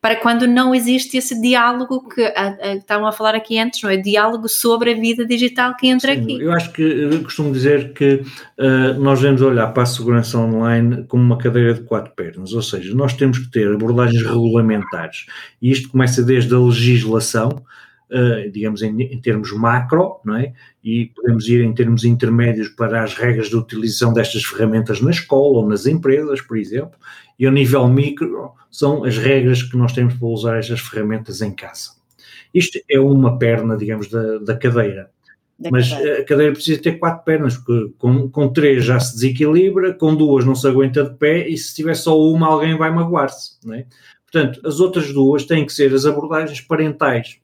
[0.00, 3.90] para quando não existe esse diálogo que a, a, estavam a falar aqui antes, não
[3.90, 3.96] é?
[3.96, 6.40] Diálogo sobre a vida digital que entra Sim, aqui.
[6.40, 8.22] Eu acho que eu costumo dizer que
[8.58, 12.62] uh, nós devemos olhar para a segurança online como uma cadeira de quatro pernas, ou
[12.62, 15.26] seja, nós temos que ter abordagens regulamentares
[15.61, 17.62] e isto começa desde a legislação.
[18.12, 20.53] Uh, digamos, em, em, termos macro, não é?
[20.85, 25.61] E podemos ir em termos intermédios para as regras de utilização destas ferramentas na escola
[25.61, 26.98] ou nas empresas, por exemplo,
[27.38, 31.53] e ao nível micro são as regras que nós temos para usar estas ferramentas em
[31.53, 31.92] casa.
[32.53, 35.11] Isto é uma perna, digamos, da, da cadeira.
[35.59, 36.20] Da Mas cadeira.
[36.20, 40.44] a cadeira precisa ter quatro pernas, porque com, com três já se desequilibra, com duas
[40.44, 43.57] não se aguenta de pé e se tiver só uma alguém vai magoar-se.
[43.72, 43.87] É?
[44.31, 47.38] Portanto, as outras duas têm que ser as abordagens parentais.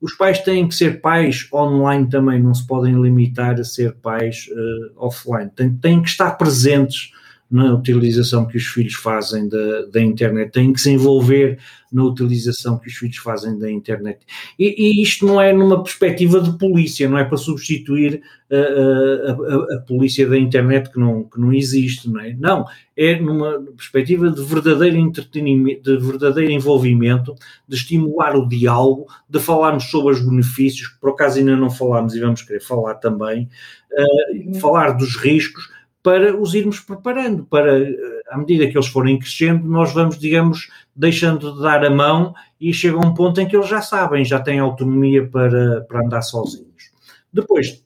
[0.00, 4.48] Os pais têm que ser pais online também, não se podem limitar a ser pais
[4.50, 5.50] uh, offline.
[5.50, 7.12] Têm, têm que estar presentes
[7.50, 11.58] na utilização que os filhos fazem da, da internet, têm que se envolver
[11.90, 14.18] na utilização que os filhos fazem da internet.
[14.58, 18.20] E, e isto não é numa perspectiva de polícia, não é para substituir
[18.52, 22.34] a, a, a, a, polícia da internet que não, que não existe, não é?
[22.34, 27.34] Não, é numa perspectiva de verdadeiro entretenimento, de verdadeiro envolvimento,
[27.66, 32.14] de estimular o diálogo, de falarmos sobre os benefícios, que por acaso ainda não falámos
[32.14, 33.48] e vamos querer falar também,
[33.92, 39.18] uh, falar dos riscos, para os irmos preparando, para, eh, à medida que eles forem
[39.18, 43.56] crescendo, nós vamos, digamos, deixando de dar a mão e chega um ponto em que
[43.56, 46.92] eles já sabem, já têm autonomia para, para andar sozinhos.
[47.32, 47.84] Depois,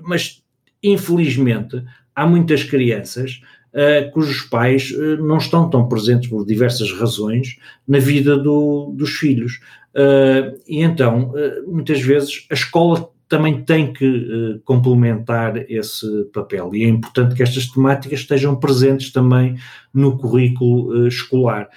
[0.00, 0.42] mas
[0.82, 1.82] infelizmente,
[2.14, 3.40] há muitas crianças
[3.72, 9.10] uh, cujos pais uh, não estão tão presentes por diversas razões na vida do, dos
[9.10, 9.60] filhos.
[9.94, 11.32] Uh, e então,
[11.66, 17.42] muitas vezes, a escola também tem que uh, complementar esse papel e é importante que
[17.42, 19.56] estas temáticas estejam presentes também
[19.92, 21.68] no currículo uh, escolar,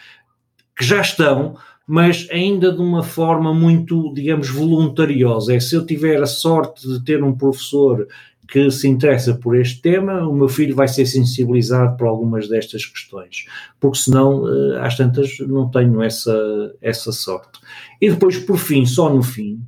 [0.76, 5.54] que já estão, mas ainda de uma forma muito, digamos, voluntariosa.
[5.54, 8.08] É se eu tiver a sorte de ter um professor
[8.48, 12.86] que se interessa por este tema, o meu filho vai ser sensibilizado por algumas destas
[12.86, 13.46] questões,
[13.80, 16.34] porque senão, uh, às tantas, não tenho essa,
[16.82, 17.60] essa sorte.
[18.00, 19.62] E depois, por fim, só no fim,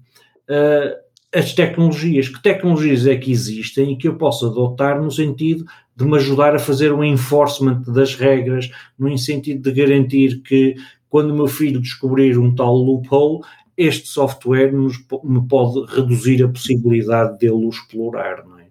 [1.33, 2.29] as tecnologias.
[2.29, 5.65] Que tecnologias é que existem e que eu posso adotar no sentido
[5.95, 10.75] de me ajudar a fazer um enforcement das regras, no sentido de garantir que
[11.09, 13.41] quando o meu filho descobrir um tal loophole,
[13.77, 18.43] este software nos, me pode reduzir a possibilidade dele o explorar.
[18.45, 18.65] Não é?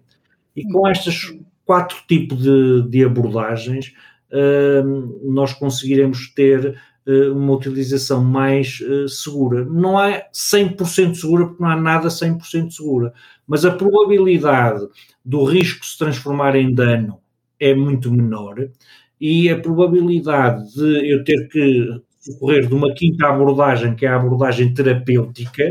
[0.55, 1.33] E com estes
[1.65, 3.93] quatro tipos de, de abordagens,
[4.31, 9.65] uh, nós conseguiremos ter uma utilização mais uh, segura.
[9.65, 13.13] Não é 100% segura, porque não há nada 100% segura,
[13.47, 14.87] mas a probabilidade
[15.23, 17.19] do risco se transformar em dano
[17.59, 18.69] é muito menor
[19.19, 24.15] e a probabilidade de eu ter que recorrer de uma quinta abordagem, que é a
[24.15, 25.63] abordagem terapêutica,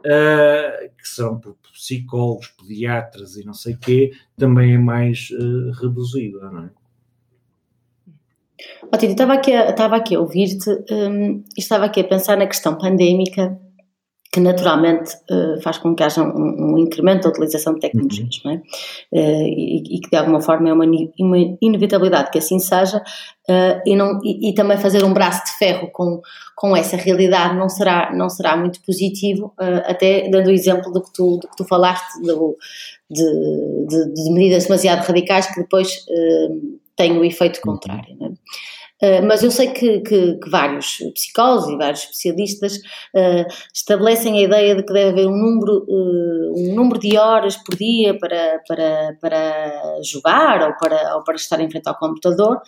[0.00, 5.70] uh, que serão por psicólogos, pediatras e não sei o quê, também é mais uh,
[5.80, 6.70] reduzida, não é?
[8.92, 12.36] Oh, Tito, estava aqui a, estava aqui a ouvir-te um, e estava aqui a pensar
[12.36, 13.58] na questão pandémica
[14.32, 18.50] que naturalmente uh, faz com que haja um, um, incremento da utilização de tecnologias, uhum.
[18.50, 18.56] não é?
[19.12, 20.86] Uh, e, e, que de alguma forma é uma,
[21.20, 25.58] uma inevitabilidade que assim seja, uh, e, não, e, e, também fazer um braço de
[25.58, 26.22] ferro com,
[26.56, 31.12] com essa realidade não será, não será muito positivo, até dando o exemplo do que
[31.12, 32.56] tu, do que tu falaste, do,
[33.10, 33.24] de,
[33.86, 36.06] de, de, medidas demasiado radicais que depois
[36.96, 37.72] têm o efeito uhum.
[37.72, 38.32] contrário, não é?
[39.02, 44.42] Uh, mas eu sei que, que, que, vários psicólogos e vários especialistas uh, estabelecem a
[44.42, 48.62] ideia de que deve haver um número, uh, um número de horas por dia para,
[48.68, 52.60] para, para jogar ou para, ou para estar em frente ao computador.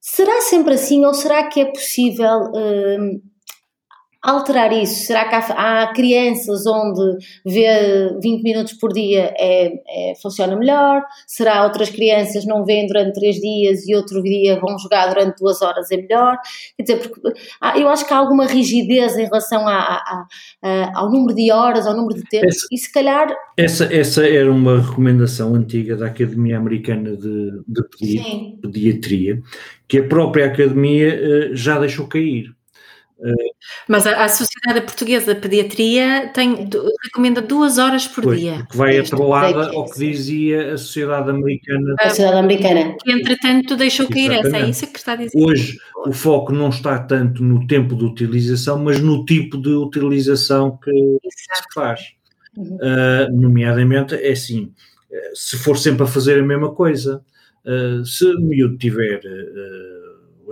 [0.00, 2.50] Será sempre assim ou será que é possível
[4.22, 5.06] alterar isso?
[5.06, 11.02] Será que há, há, crianças onde ver 20 minutos por dia é, é, funciona melhor?
[11.26, 15.62] Será outras crianças não veem durante 3 dias e outro dia vão jogar durante 2
[15.62, 16.36] horas é melhor?
[16.76, 17.20] Quer dizer, porque,
[17.80, 20.26] eu acho que há alguma rigidez em relação a, a,
[20.62, 23.28] a, ao número de horas, ao número de tempo, essa, e se calhar.
[23.56, 29.42] Essa, essa era uma recomendação antiga da Academia Americana de, de Pedi Pediatria,
[29.88, 32.54] que a própria Academia uh, já deixou cair
[33.88, 36.68] mas a, a, Sociedade Portuguesa de Pediatria tem,
[37.04, 38.58] recomenda duas horas por pois, dia.
[38.58, 41.94] Porque vai atrelada ao que dizia a Sociedade Americana.
[42.00, 42.96] A Sociedade Americana.
[43.02, 45.38] Que entretanto deixou cair essa, é isso que está a dizer.
[45.38, 50.76] Hoje o foco não está tanto no tempo de utilização, mas no tipo de utilização
[50.76, 51.68] que Exato.
[51.68, 52.00] se faz.
[52.56, 52.76] Uhum.
[52.76, 54.72] Uh, nomeadamente, é assim,
[55.32, 57.22] se for sempre a fazer a mesma coisa,
[57.64, 59.20] uh, se o miúdo tiver...
[59.20, 60.01] Uh,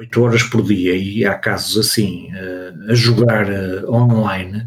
[0.01, 4.67] 8 horas por dia e há casos assim uh, a jogar uh, online,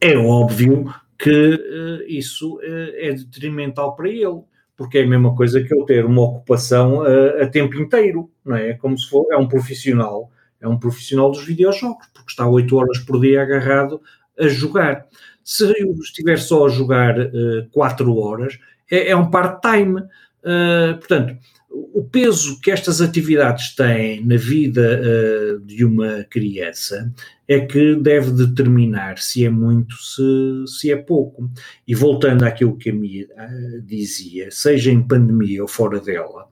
[0.00, 4.40] é óbvio que uh, isso é detrimental para ele,
[4.74, 8.70] porque é a mesma coisa que ele ter uma ocupação a tempo inteiro, não é?
[8.70, 12.74] É como se for, é um profissional, é um profissional dos videojogos, porque está 8
[12.74, 14.00] horas por dia agarrado
[14.38, 15.06] a jogar.
[15.44, 17.14] Se eu estiver só a jogar
[17.72, 18.58] 4 horas,
[18.90, 20.02] é, é um part-time.
[20.98, 21.36] portanto,
[21.70, 27.12] o peso que estas atividades têm na vida uh, de uma criança
[27.46, 31.50] é que deve determinar se é muito, se, se é pouco.
[31.86, 36.48] E voltando àquilo que a Mia uh, dizia, seja em pandemia ou fora dela,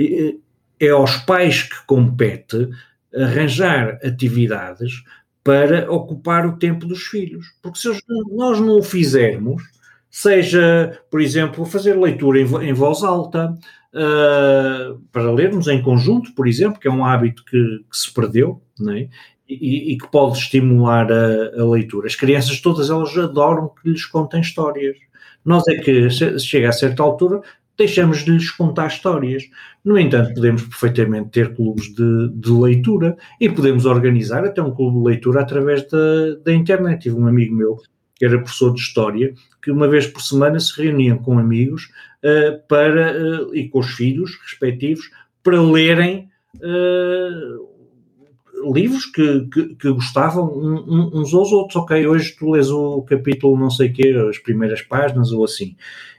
[0.00, 0.40] uh,
[0.80, 2.68] é aos pais que compete
[3.14, 5.02] arranjar atividades
[5.42, 7.46] para ocupar o tempo dos filhos.
[7.62, 7.88] Porque se
[8.30, 9.62] nós não o fizermos,
[10.20, 13.54] seja, por exemplo, fazer leitura em, voz alta,
[13.94, 18.60] uh, para lermos em conjunto, por exemplo, que é um hábito que, que se perdeu,
[18.90, 19.08] é?
[19.48, 22.08] e, e, que pode estimular a, a, leitura.
[22.08, 24.96] As crianças todas elas adoram que lhes contem histórias.
[25.44, 27.40] Nós é que, se chega a certa altura,
[27.76, 29.44] deixamos de lhes contar histórias.
[29.84, 34.98] No entanto, podemos perfeitamente ter clubes de, de, leitura e podemos organizar até um clube
[34.98, 37.02] de leitura através da, da internet.
[37.02, 37.78] Tive um amigo meu
[38.18, 41.90] que era professor de História, que uma vez por semana se reuniam com amigos
[42.22, 45.10] uh, para, uh, e com os filhos respectivos
[45.42, 47.68] para lerem uh,
[48.72, 50.52] livros que, que, que gostavam
[51.14, 51.76] uns aos outros.
[51.76, 55.76] Ok, hoje tu lês o capítulo não sei quê, as primeiras páginas ou assim.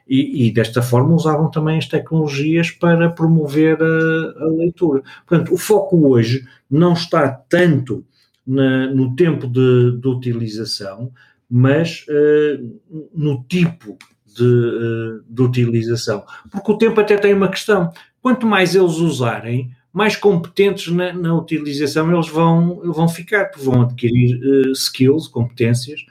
[0.08, 5.04] E, e, desta forma usavam também as tecnologias para promover a, a leitura.
[5.28, 8.04] Portanto, o foco hoje não está tanto
[8.46, 11.12] na, no tempo de, de utilização,
[11.50, 12.80] mas uh,
[13.14, 16.24] no tipo de, uh, de, utilização.
[16.52, 17.92] Porque o tempo até tem uma questão.
[18.22, 24.40] Quanto mais eles usarem, mais competentes na, na utilização eles vão, vão ficar, vão adquirir
[24.44, 26.06] uh, skills, competências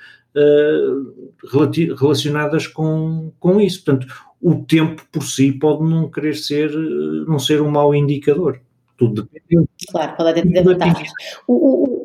[1.98, 3.82] relacionadas com, com isso.
[3.82, 4.06] Portanto,
[4.40, 6.70] o tempo por si pode não querer ser,
[7.26, 8.60] não ser um mau indicador.
[8.96, 9.68] Tudo depende.
[9.90, 11.10] Claro, pode ter vantagens.
[11.46, 11.97] O, o,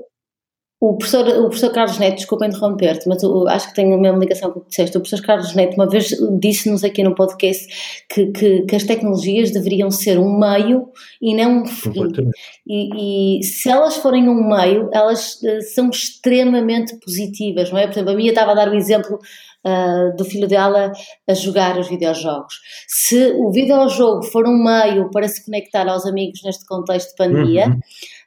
[0.85, 4.19] o professor, o professor Carlos Neto, desculpa interromper-te, mas eu acho que tenho a mesma
[4.19, 4.97] ligação com o que disseste.
[4.97, 9.51] O professor Carlos Neto uma vez disse-nos aqui no podcast que, que, que, as tecnologias
[9.51, 10.89] deveriam ser um meio
[11.21, 11.93] e não um fim.
[12.67, 17.87] E, e, se elas forem um meio, elas uh, são extremamente positivas, não é?
[17.87, 19.19] Por exemplo, a minha estava a dar o exemplo
[19.65, 20.91] uh, do filho dela
[21.25, 22.55] a jogar os videojogos.
[22.89, 27.67] Se o videojogo for um meio para se conectar aos amigos neste contexto de pandemia,
[27.67, 27.79] uhum.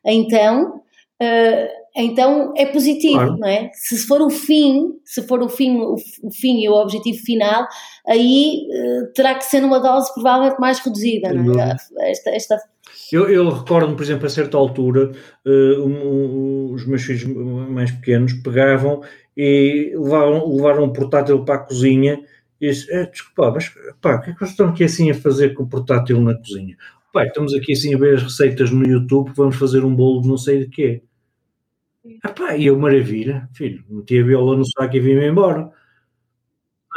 [0.07, 0.86] então.
[1.22, 3.38] Uh, então é positivo, claro.
[3.38, 3.70] não é?
[3.72, 5.96] Se for o fim, se for o fim, o,
[6.30, 7.66] fim e o objetivo final,
[8.06, 11.74] aí uh, terá que ser numa dose provavelmente mais reduzida, não é?
[12.00, 12.58] Esta, esta...
[13.10, 15.10] Eu, eu recordo-me, por exemplo, a certa altura,
[15.46, 19.00] uh, um, os meus filhos mais pequenos pegavam
[19.34, 22.20] e levaram, levaram um portátil para a cozinha
[22.60, 25.14] e disse, eh, desculpa, mas pá, o que é que vocês estão aqui assim a
[25.14, 26.76] fazer com o portátil na cozinha?
[27.24, 30.38] Estamos aqui assim a ver as receitas no YouTube, vamos fazer um bolo de não
[30.38, 31.02] sei de quê.
[32.24, 35.70] Epá, e eu, maravilha, filho, meti a viola no saco e vim-me embora.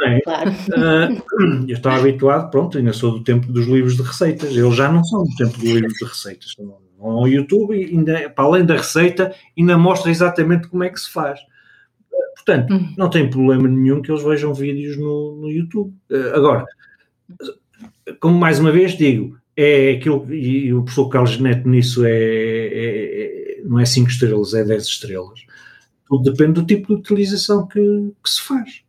[0.02, 0.20] É?
[0.20, 0.50] Claro.
[0.50, 4.56] Uh, eu estava habituado, pronto, ainda sou do tempo dos livros de receitas.
[4.56, 6.54] Eles já não são do tempo dos livros de receitas.
[6.98, 11.00] Vão ao YouTube e, ainda, para além da receita, ainda mostra exatamente como é que
[11.00, 11.40] se faz.
[12.34, 12.94] Portanto, hum.
[12.96, 15.92] não tem problema nenhum que eles vejam vídeos no, no YouTube.
[16.10, 16.64] Uh, agora,
[18.18, 23.58] como mais uma vez digo, é aquilo, e o professor Carlos Neto nisso é, é,
[23.58, 25.40] é não é 5 estrelas, é 10 estrelas.
[26.08, 28.82] Tudo depende do tipo de utilização que, que se faz.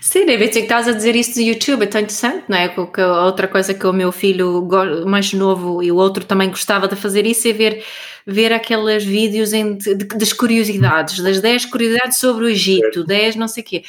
[0.00, 2.68] Sim, ser que estás a dizer isso do YouTube, é tão interessante, não é?
[2.68, 4.68] Porque outra coisa que o meu filho
[5.06, 7.84] mais novo e o outro também gostava de fazer isso é ver,
[8.26, 13.36] ver aqueles vídeos em, de, de, das curiosidades, das 10 curiosidades sobre o Egito, 10
[13.36, 13.82] não sei o quê.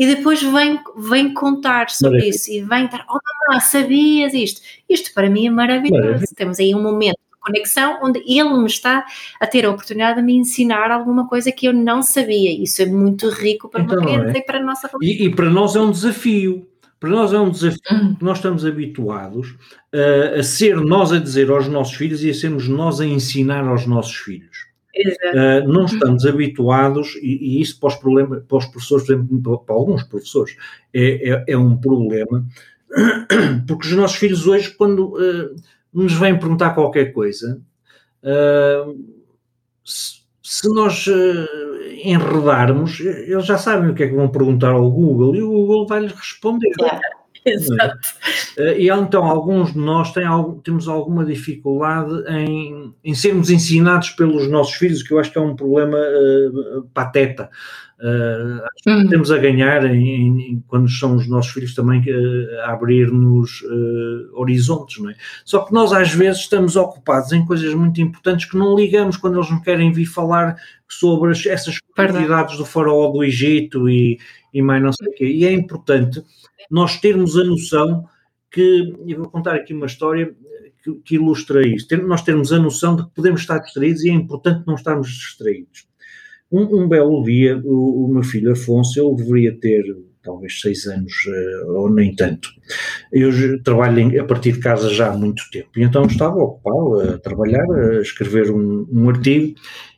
[0.00, 2.34] E depois vem, vem contar sobre Maravilha.
[2.34, 4.62] isso e vem estar, oh sabias isto?
[4.88, 6.02] Isto para mim é maravilhoso.
[6.02, 6.28] Maravilha.
[6.34, 9.04] Temos aí um momento conexão onde ele me está
[9.38, 12.50] a ter a oportunidade de me ensinar alguma coisa que eu não sabia.
[12.50, 14.40] Isso é muito rico para então, uma criança é?
[14.40, 14.90] e para a nossa.
[15.02, 16.66] E, e, para nós é um desafio.
[16.98, 18.16] Para nós é um desafio uhum.
[18.22, 19.50] nós estamos habituados
[19.94, 23.66] uh, a ser nós a dizer aos nossos filhos e a sermos nós a ensinar
[23.68, 24.69] aos nossos filhos.
[24.92, 29.58] Uh, não estamos habituados, e, e, isso para os, problemas, para os professores, por exemplo,
[29.60, 30.56] para alguns professores,
[30.92, 32.44] é, é, é um problema,
[33.68, 35.54] porque os nossos filhos hoje, quando uh,
[35.92, 37.60] nos vêm perguntar qualquer coisa,
[38.24, 38.98] uh,
[39.84, 41.06] se, se, nós
[42.04, 45.86] enredarmos, eles já sabem o que é que vão perguntar ao Google e o Google
[45.86, 46.72] vai-lhes responder.
[46.76, 47.19] Claro.
[47.44, 47.98] Exato.
[48.58, 50.24] Uh, e então, alguns de nós têm,
[50.62, 55.40] temos alguma dificuldade em, em sermos ensinados pelos nossos filhos, que eu acho que é
[55.40, 55.98] um problema
[56.92, 57.50] pateta.
[58.00, 59.08] Uh, uhum.
[59.08, 64.40] temos a ganhar em, em, quando são os nossos filhos também uh, a abrir-nos uh,
[64.40, 65.14] horizontes, não é?
[65.44, 69.38] Só que nós às vezes estamos ocupados em coisas muito importantes que não ligamos quando
[69.38, 70.56] eles não querem vir falar
[70.88, 74.18] sobre as, essas curiosidades do faraó do Egito e,
[74.52, 75.26] e mais não sei o quê.
[75.26, 76.22] E é importante
[76.70, 78.04] nós termos a noção
[78.50, 80.34] que, e vou contar aqui uma história
[80.82, 84.12] que, que ilustra isto, nós termos a noção de que podemos estar distraídos e é
[84.12, 85.86] importante não estarmos distraídos.
[86.50, 89.84] Um, um belo dia, o, o, meu filho Afonso, ele deveria ter
[90.22, 92.50] talvez seis anos, uh, ou nem tanto.
[93.12, 97.00] Eu trabalho em, a partir de casa já há muito tempo, e então estava ocupado
[97.00, 99.54] a trabalhar, a escrever um, um artigo,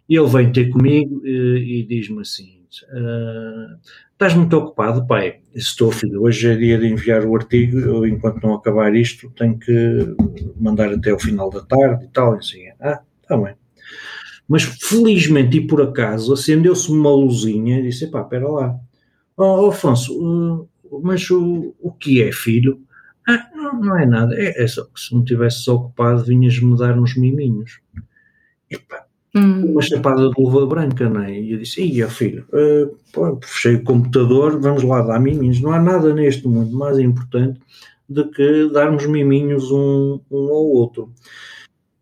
[0.09, 2.61] e ele vem ter comigo uh, e diz-me assim,
[2.93, 3.79] uh,
[4.23, 5.41] estás muito ocupado, pai?
[5.53, 9.59] Estou, filho, hoje é dia de enviar o artigo, eu, enquanto não acabar isto, tenho
[9.59, 10.15] que
[10.57, 13.57] mandar até o final da tarde e tal, e assim, ah, está bem.
[14.47, 18.79] Mas felizmente e por acaso acendeu-se uma luzinha e disse: pá, espera lá,
[19.37, 20.69] oh, Afonso, uh,
[21.03, 22.81] mas o, o que é, filho?
[23.29, 26.97] Ah, não, não é nada, é, é só que se não tivesse ocupado vinhas-me dar
[26.97, 27.81] uns miminhos.
[28.71, 29.05] Epá,
[29.35, 29.73] hum.
[29.73, 31.39] uma chapada de luva branca, não é?
[31.39, 35.61] E eu disse: Ia, filho, uh, pô, fechei o computador, vamos lá dar miminhos.
[35.61, 37.61] Não há nada neste mundo mais importante
[38.09, 41.13] do que darmos miminhos um, um ao outro.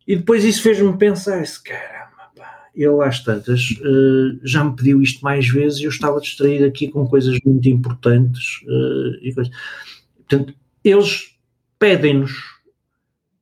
[0.07, 2.01] E depois isso fez-me pensar: esse cara
[2.75, 6.89] ele às tantas uh, já me pediu isto mais vezes e eu estava distraído aqui
[6.89, 9.53] com coisas muito importantes uh, e coisas.
[10.17, 10.55] Portanto,
[10.85, 11.35] eles
[11.79, 12.33] pedem-nos.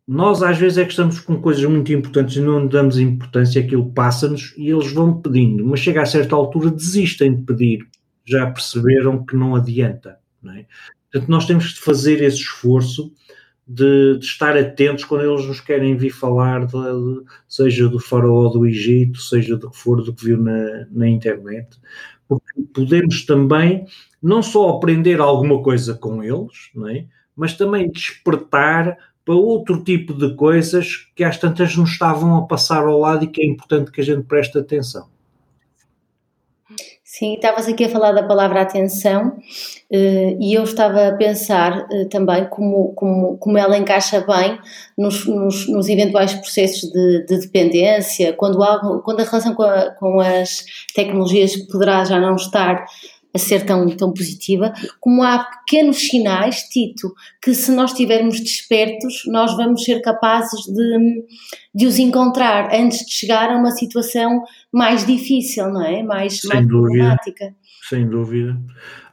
[0.08, 3.92] Nós às vezes é que estamos com coisas muito importantes e não damos importância, aquilo
[3.92, 7.86] passa-nos e eles vão pedindo, mas chega a certa altura desistem de pedir,
[8.24, 10.18] já perceberam que não adianta.
[10.42, 10.64] Não é?
[11.12, 13.12] Portanto, nós temos de fazer esse esforço
[13.66, 18.48] de, de, estar atentos quando eles nos querem vir falar, de, de, seja do faraó
[18.48, 21.78] do Egito, seja do que for, do que viu na, na internet,
[22.26, 23.84] porque podemos também
[24.22, 27.04] não só aprender alguma coisa com eles, é?
[27.36, 28.96] mas também despertar
[29.28, 33.26] para outro tipo de coisas que às tantas nos estavam a passar ao lado e
[33.26, 35.06] que é importante que a gente preste atenção.
[37.04, 39.36] Sim, estavas aqui a falar da palavra atenção
[39.92, 44.58] eh, e eu estava a pensar eh, também como, como, como ela encaixa bem
[44.96, 49.90] nos, nos, nos eventuais processos de, de, dependência, quando, algo, quando a relação com, a,
[49.90, 50.64] com as
[50.94, 52.86] tecnologias poderá já não estar
[53.34, 57.12] a ser tão, tão positiva, como há pequenos sinais, Tito,
[57.42, 61.24] que se nós estivermos despertos, nós vamos ser capazes de,
[61.74, 66.02] de os encontrar antes de chegar a uma situação mais difícil, não é?
[66.02, 66.86] Mais, Sem mais dúvida.
[66.86, 67.54] problemática.
[67.88, 68.58] Sem dúvida.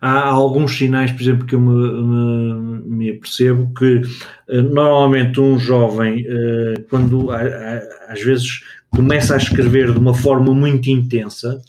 [0.01, 4.01] Há alguns sinais, por exemplo, que eu me, me, me apercebo que
[4.49, 10.89] uh, normalmente um jovem, uh, quando às vezes começa a escrever de uma forma muito
[10.89, 11.61] intensa,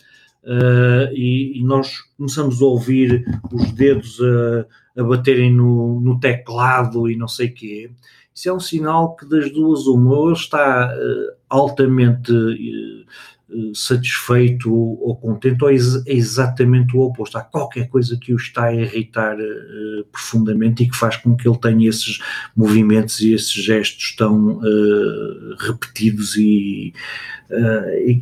[0.46, 7.10] uh, e, e, nós começamos a ouvir os dedos a, a baterem no, no, teclado
[7.10, 7.90] e não sei o quê.
[8.34, 13.06] Isso é um sinal que das duas uma, ou está uh, altamente uh,
[13.74, 15.74] satisfeito ou contente, ou é
[16.06, 17.38] exatamente o oposto.
[17.38, 19.36] Há qualquer coisa que o está a irritar
[20.10, 22.18] profundamente e que faz com que ele tenha esses
[22.56, 24.60] movimentos e esses gestos tão
[25.58, 26.92] repetidos e
[27.50, 28.20] uh, e.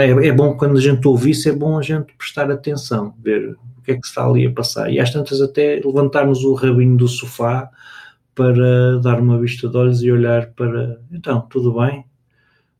[0.00, 3.56] É, é, bom quando a gente ouve isso, é bom a gente prestar atenção, ver
[3.78, 4.90] o que é que está ali a passar.
[4.90, 7.68] E às tantas até levantarmos o rabinho do sofá
[8.34, 12.04] para dar uma vista de olhos e olhar para, então, tudo bem?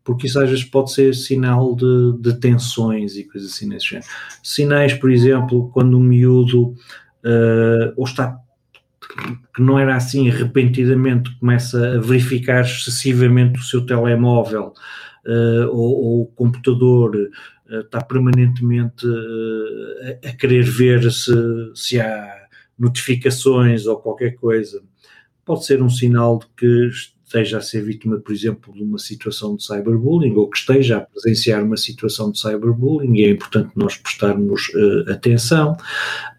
[0.04, 4.08] Porque isso às vezes pode ser sinal de, de tensões e coisas assim nesse género.
[4.42, 6.74] Sinais, por exemplo, quando um miúdo
[7.24, 8.38] uh, ou está
[9.54, 14.72] que não era assim, repentinamente começa a verificar excessivamente o seu telemóvel
[15.26, 21.32] uh, ou, o computador uh, está permanentemente uh, a, a, querer ver se,
[21.74, 22.40] se há
[22.78, 24.82] notificações ou qualquer coisa,
[25.44, 26.90] pode ser um sinal de que
[27.30, 31.00] esteja a ser vítima, por exemplo, de uma situação de cyberbullying ou que esteja a
[31.00, 35.76] presenciar uma situação de cyberbullying e é importante nós prestarmos uh, atenção.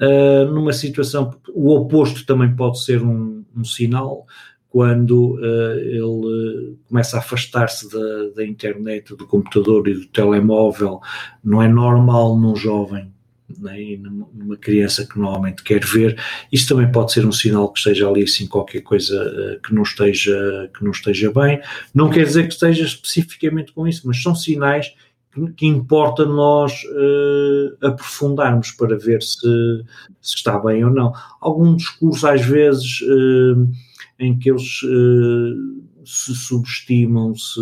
[0.02, 4.26] Uh, numa situação, o oposto também pode ser um, um sinal
[4.68, 11.00] quando uh, ele começa a afastar-se da, da, internet, do computador e do telemóvel,
[11.44, 13.12] não é normal num jovem
[13.60, 16.20] né, e numa criança que normalmente quer ver,
[16.52, 19.84] isso também pode ser um sinal que esteja ali assim qualquer coisa uh, que não
[19.84, 21.62] esteja que não esteja bem.
[21.94, 24.94] Não quer dizer que esteja especificamente com isso, mas são sinais
[25.32, 29.40] que, que importa nós uh, aprofundarmos para ver se,
[30.22, 31.14] se, está bem ou não.
[31.40, 33.72] Algum discurso às vezes uh,
[34.20, 37.60] em que eles uh, se subestimam, se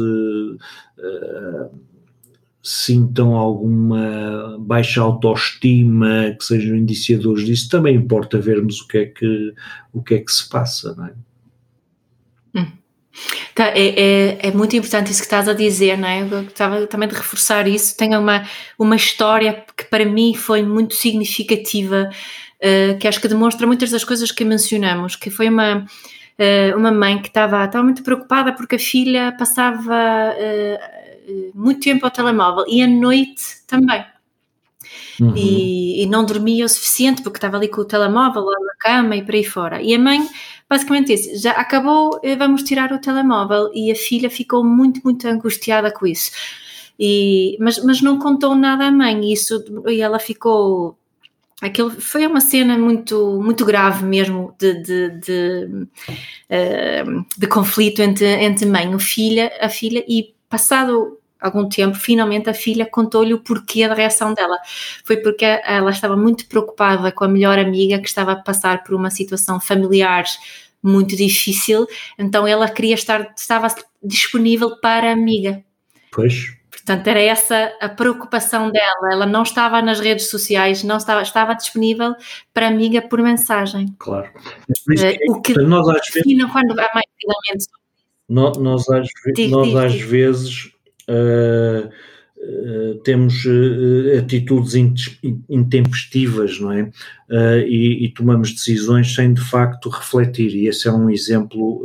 [2.62, 9.54] sintam alguma baixa autoestima, que sejam indiciadores disso, também importa vermos o que é que,
[9.94, 11.14] o que, é que se passa, não é?
[12.56, 12.72] Hum.
[13.56, 16.22] Tá, é, é, é, muito importante isso que estás a dizer, não é?
[16.22, 17.96] Eu gostava também de reforçar isso.
[17.98, 18.46] Tenho uma,
[18.78, 24.04] uma história que para mim foi muito significativa, uh, que acho que demonstra muitas das
[24.04, 28.76] coisas que mencionamos, que foi uma, uh, uma mãe que estava, estava muito preocupada porque
[28.76, 30.99] a filha passava uh,
[31.54, 34.04] muito tempo ao telemóvel e à noite também.
[35.20, 35.36] Uhum.
[35.36, 39.16] E, e, não dormia o suficiente porque estava ali com o telemóvel lá na cama
[39.16, 39.82] e por aí fora.
[39.82, 40.26] E a mãe
[40.70, 43.70] basicamente disse: já acabou, vamos tirar o telemóvel.
[43.74, 46.32] E a filha ficou muito, muito angustiada com isso.
[46.98, 49.32] E, mas, mas não contou nada à mãe.
[49.32, 50.98] Isso, e ela ficou
[51.62, 55.66] aquilo foi uma cena muito muito grave mesmo de, de, de,
[56.50, 62.50] uh, de conflito entre, entre mãe e filha, a filha e passado algum tempo, finalmente
[62.50, 64.58] a filha contou-lhe o porquê da reação dela.
[65.04, 68.96] Foi porque ela estava muito preocupada com a melhor amiga que estava a passar por
[68.96, 70.26] uma situação familiar
[70.82, 71.86] muito difícil,
[72.18, 73.68] então ela queria estar, estava
[74.02, 75.64] disponível para a amiga.
[76.12, 76.58] Pois.
[76.72, 79.12] Portanto, era essa a preocupação dela.
[79.12, 82.16] Ela não estava nas redes sociais, não estava, estava disponível
[82.54, 83.94] para a amiga por mensagem.
[84.00, 84.30] Claro.
[84.70, 87.68] Uh, o que nós às vezes, quando há mais.
[88.28, 90.02] Nós, nós às, diz, nós, diz, às diz.
[90.02, 90.72] vezes
[91.10, 93.46] uh, uh, temos
[94.18, 94.76] atitudes
[95.50, 96.92] intempestivas, não é?
[97.68, 101.84] E, e, tomamos decisões sem de facto refletir, e esse é um exemplo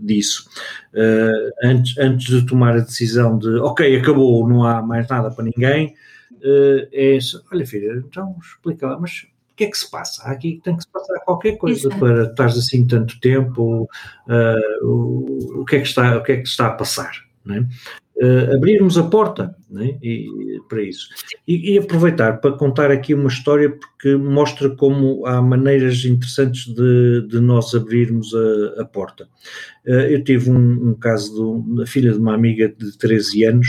[0.00, 0.48] disso.
[0.92, 5.44] Uh, antes, antes de tomar a decisão de ok, acabou, não há mais nada para
[5.44, 5.94] ninguém,
[6.32, 7.18] uh, é
[7.52, 10.24] olha filha, então explica lá, mas o que é que se passa?
[10.24, 11.98] Aqui tem que se passar qualquer coisa Exato.
[12.00, 13.88] para estar assim tanto tempo,
[14.26, 17.12] uh, o, o, que é que está, o que é que está a passar,
[17.48, 17.64] é?
[18.20, 19.98] Uh, abrirmos a porta né?
[20.02, 21.08] e, para isso.
[21.46, 27.26] E, e, aproveitar para contar aqui uma história porque mostra como há maneiras interessantes de,
[27.28, 29.28] de nós abrirmos a, a porta.
[29.86, 33.68] Uh, eu tive um, um caso da filha de uma amiga de 13 anos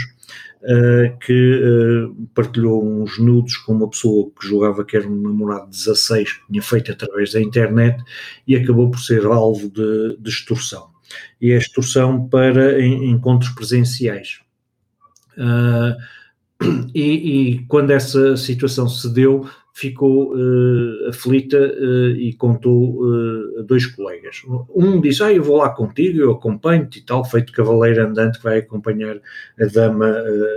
[0.64, 5.70] uh, que uh, partilhou uns nudes com uma pessoa que julgava que era um namorado
[5.70, 8.04] de 16, que tinha feito através da internet
[8.48, 10.91] e acabou por ser alvo de, de extorsão.
[11.40, 14.40] E é extorsão para encontros presenciais.
[15.38, 15.96] Uh,
[16.94, 23.02] e, e, quando essa situação se deu, ficou uh, aflita uh, e contou
[23.58, 24.42] a dois colegas.
[24.76, 28.44] Um disse, ah, eu vou lá contigo, eu acompanho-te e tal, feito cavaleiro andante que
[28.44, 29.18] vai acompanhar
[29.60, 30.14] a dama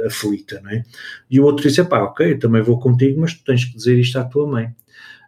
[0.06, 0.82] aflita, não é?
[1.30, 3.98] E o outro disse, pá, ok, eu também vou contigo, mas tu tens que dizer
[3.98, 4.74] isto à tua mãe.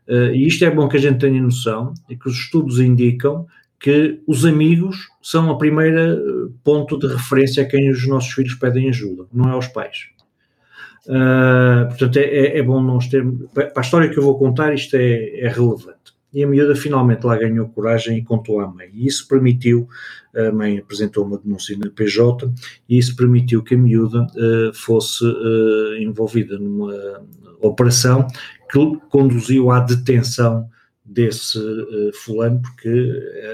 [0.08, 3.46] e isto é bom que a gente tenha noção, e que os estudos indicam
[3.78, 6.18] que os amigos são a primeira
[6.64, 10.08] ponto de referência a quem os nossos filhos pedem ajuda, não é aos pais.
[11.06, 13.48] Uh, portanto, é, é, é, bom nós termos.
[13.52, 16.16] Para a história que eu vou contar, isto é, é, relevante.
[16.34, 18.90] E a miúda finalmente lá ganhou coragem e contou à mãe.
[18.92, 19.88] E isso permitiu,
[20.34, 22.52] a mãe apresentou uma denúncia na PJ,
[22.88, 27.22] e isso permitiu que a miúda uh, fosse uh, envolvida numa
[27.60, 28.26] operação
[28.70, 30.68] que conduziu à detenção
[31.06, 32.88] desse uh, fulano, porque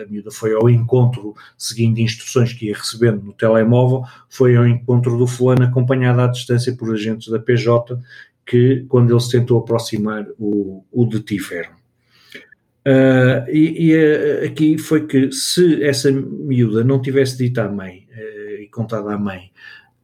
[0.03, 5.19] a miúda foi ao encontro, seguindo instruções que ia recebendo no telemóvel, foi ao encontro
[5.19, 7.99] do fulano acompanhada à distância por agentes da PJ,
[8.47, 11.71] que quando ele se tentou aproximar o, o detiveram.
[12.85, 18.09] Uh, e, e uh, aqui foi que se essa miúda não tivesse dito à mãe
[18.61, 19.53] e contado à mãe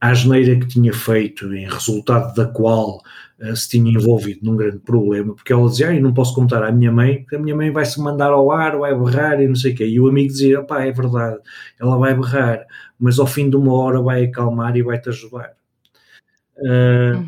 [0.01, 3.03] a asneira que tinha feito, em resultado da qual
[3.41, 6.63] uh, se tinha envolvido num grande problema, porque ela dizia, ah, eu não posso contar
[6.63, 9.49] à minha mãe, porque a minha mãe vai se mandar ao ar, vai berrar e
[9.49, 9.87] não sei o quê.
[9.87, 11.39] E o amigo dizia, pá, é verdade,
[11.81, 12.65] ela vai berrar,
[12.99, 15.58] mas ao fim de uma hora vai acalmar e vai-te ajudar.
[16.59, 17.27] Uh...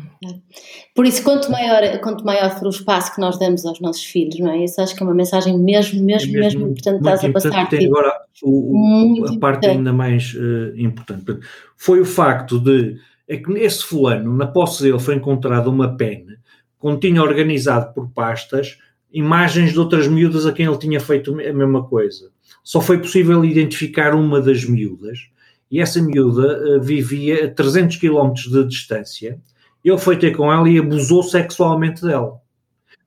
[0.93, 4.37] Por isso, quanto maior, quanto maior for o espaço que nós damos aos nossos filhos,
[4.39, 4.63] não é?
[4.63, 7.69] Isso acho que é uma mensagem mesmo, mesmo, é mesmo, mesmo importante estás a passar.
[7.69, 8.13] Tem agora
[8.43, 11.39] o, o, a parte ainda mais uh, importante.
[11.77, 16.37] Foi o facto de é que esse fulano, na posse dele, foi encontrada uma pena,
[16.77, 18.77] continha organizado por pastas
[19.11, 22.29] imagens de outras miúdas a quem ele tinha feito a mesma coisa.
[22.63, 25.30] Só foi possível identificar uma das miúdas
[25.71, 29.39] e essa miúda uh, vivia a 300 km de distância.
[29.83, 32.39] Ele foi ter com ela e abusou sexualmente dela.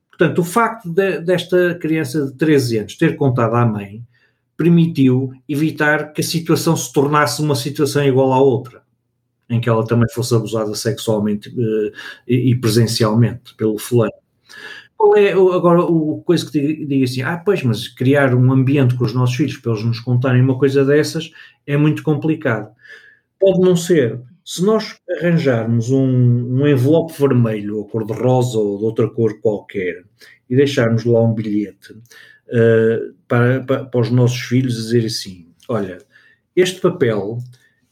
[0.09, 4.03] Portanto, o facto de, desta criança de 13 anos ter contado à mãe
[4.57, 8.81] permitiu evitar que a situação se tornasse uma situação igual à outra,
[9.49, 11.91] em que ela também fosse abusada sexualmente uh,
[12.27, 14.24] e, e, presencialmente pelo fulano.
[14.97, 19.03] Qual é agora o coisa que diga assim, ah, pois, mas criar um ambiente com
[19.03, 21.31] os nossos filhos para eles nos contarem uma coisa dessas
[21.67, 22.73] é muito complicado.
[23.39, 24.21] Pode não ser.
[24.43, 29.39] Se nós arranjarmos um, um envelope vermelho, ou cor de rosa, ou de outra cor
[29.41, 30.03] qualquer,
[30.49, 35.97] e deixarmos lá um bilhete uh, para, para, para os nossos filhos dizer assim: olha,
[36.55, 37.39] este papel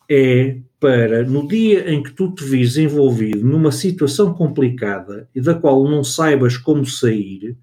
[0.09, 5.55] é para no dia em que tu te vis envolvido numa situação complicada e da
[5.55, 7.55] qual não saibas como sair,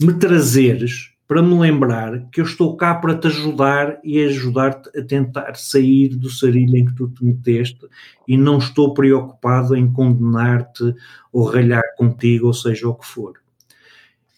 [0.00, 5.04] me trazeres para me lembrar que eu estou cá para te ajudar e ajudar-te a
[5.04, 7.86] tentar sair do sarilho em que tu te meteste
[8.26, 10.94] e não estou preocupado em condenar-te
[11.30, 13.34] ou ralhar contigo, ou seja o que for.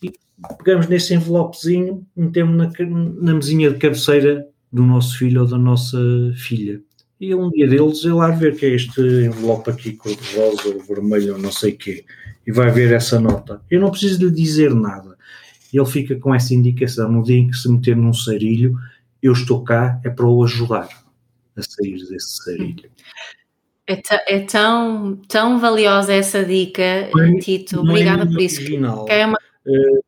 [0.03, 0.11] E
[0.59, 2.72] pegamos nesse envelopezinho, metemos na,
[3.20, 5.97] na mesinha de cabeceira do nosso filho ou da nossa
[6.35, 6.83] filha
[7.21, 10.69] e um dia deles ele vai ver que é este envelope aqui cor de rosa
[10.69, 12.05] ou vermelho ou não sei o quê,
[12.47, 13.61] e vai ver essa nota.
[13.71, 15.17] Eu não preciso lhe dizer nada.
[15.73, 17.11] Ele fica com essa indicação.
[17.11, 18.79] No dia em que se meter num sarilho,
[19.23, 20.89] eu estou cá, é para o ajudar
[21.57, 22.91] a sair desse sarilho.
[23.89, 27.81] É, é tão, tão valiosa essa dica, não, Tito.
[27.81, 28.61] Obrigada é por isso.
[28.61, 29.07] Original.
[29.09, 29.39] É uma...
[29.67, 30.03] Uh,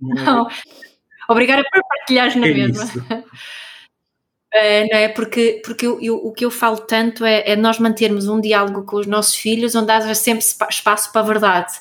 [0.00, 0.48] não.
[1.28, 2.84] Obrigada por partilhares na é mesma.
[2.84, 3.04] Isso.
[4.56, 5.08] É, não é?
[5.08, 8.84] Porque, porque eu, eu, o que eu falo tanto é, é, nós mantermos um diálogo
[8.84, 11.72] com os nossos filhos onde há sempre espaço para a verdade.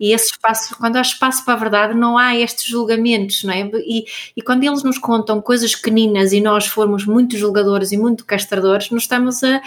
[0.00, 3.70] E esse espaço, quando há espaço para a verdade, não há estes julgamentos, não é?
[3.84, 4.04] E,
[4.36, 8.90] e quando eles nos contam coisas pequeninas e nós formos muito julgadores e muito castradores,
[8.90, 9.60] nós estamos a,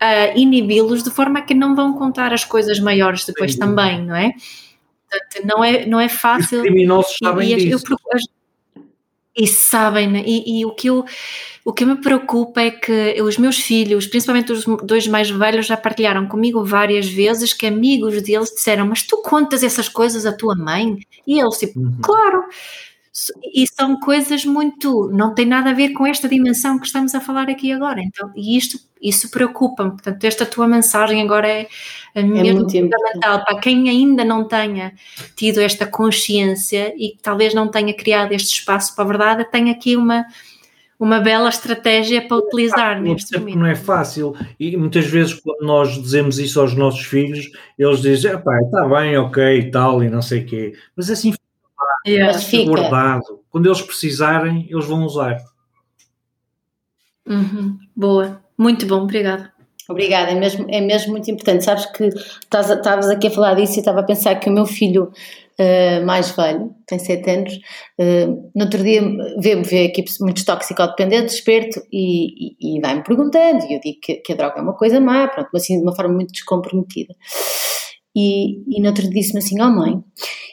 [0.00, 3.60] a inibi-los de forma a que não vão contar as coisas maiores depois Sim.
[3.60, 4.32] também, não é?
[5.10, 6.58] Portanto, não é, não é fácil.
[6.58, 7.86] Os criminosos sabem e, disso.
[7.90, 7.98] Eu,
[9.38, 10.22] e sabem, né?
[10.26, 11.04] e, e, o, que eu,
[11.64, 15.76] o que me preocupa é que os meus filhos, principalmente os dois mais velhos, já
[15.76, 20.56] partilharam comigo várias vezes que amigos deles disseram: Mas tu contas essas coisas à tua
[20.56, 20.98] mãe?
[21.26, 21.98] E eles, tipo, uhum.
[22.02, 22.44] claro.
[23.54, 27.20] E são coisas muito, não tem nada a ver com esta dimensão que estamos a
[27.20, 31.68] falar aqui agora, então, e isto, isso preocupa-me, portanto, esta tua mensagem agora é,
[32.14, 34.92] é mesmo fundamental para quem ainda não tenha
[35.36, 39.70] tido esta consciência e que talvez não tenha criado este espaço para a verdade, tem
[39.70, 40.24] aqui uma
[40.98, 43.58] uma bela estratégia para utilizar é neste momento.
[43.58, 44.34] Não é fácil.
[44.58, 47.48] E muitas vezes, quando nós dizemos isso aos nossos filhos,
[47.78, 50.72] eles dizem: pá, está bem, ok, e tal, e não sei o quê.
[50.96, 51.32] Mas assim
[52.08, 52.38] yeah.
[52.38, 53.40] fica guardado.
[53.50, 55.38] Quando eles precisarem, eles vão usar.
[57.26, 57.78] Uhum.
[57.94, 59.52] Boa, muito bom, obrigada.
[59.88, 61.64] Obrigada, é mesmo, é mesmo muito importante.
[61.64, 65.10] Sabes que estavas aqui a falar disso e estava a pensar que o meu filho
[65.58, 67.54] uh, mais velho, tem 7 anos,
[67.98, 69.02] uh, no outro dia
[69.38, 74.16] vê-me vê aqui muitos toxicodependentes, esperto, e, e, e vai-me perguntando, e eu digo que,
[74.16, 77.14] que, a droga é uma coisa má, pronto, mas assim de uma forma muito descomprometida.
[78.16, 80.02] E, e no outro dia disse-me assim, oh mãe,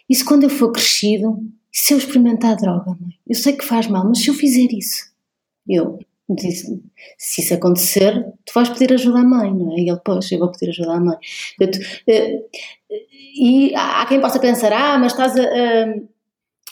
[0.10, 1.40] e se quando eu for crescido,
[1.72, 3.18] se eu experimentar a droga, mãe?
[3.28, 5.12] Eu sei que faz mal, mas se eu fizer isso?
[5.68, 6.00] Eu,
[6.30, 6.82] disse,
[7.18, 9.80] se isso acontecer, tu vais pedir ajuda à mãe, não é?
[9.80, 11.18] E ele, pois, eu vou pedir ajuda à mãe.
[12.08, 12.44] Eh,
[13.38, 15.44] e há quem possa pensar, ah, mas estás a.
[15.44, 15.96] a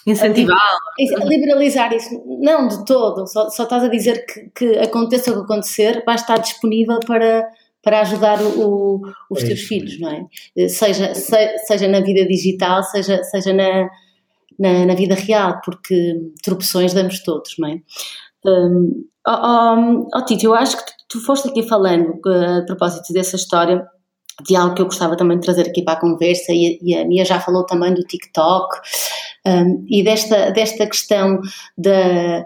[0.06, 2.22] incentivar a, liberalizar isso.
[2.40, 3.26] Não, de todo.
[3.28, 7.48] Só, só estás a dizer que, que aconteça o que acontecer, vai estar disponível para,
[7.84, 10.68] para ajudar o, os é teus filhos, não é?
[10.70, 13.90] Seja, se, seja na vida digital, seja, seja na,
[14.58, 17.82] na, na, vida real, porque tropeções damos todos, não é?
[18.46, 23.12] Um, oh, oh, oh, Tito, eu acho que tu, tu foste aqui falando a propósito
[23.12, 23.86] dessa história
[24.48, 27.06] de algo que eu gostava também de trazer aqui para a conversa e, e a
[27.06, 28.76] Mia já falou também do TikTok
[29.46, 31.40] um, e desta, desta questão
[31.78, 32.46] da de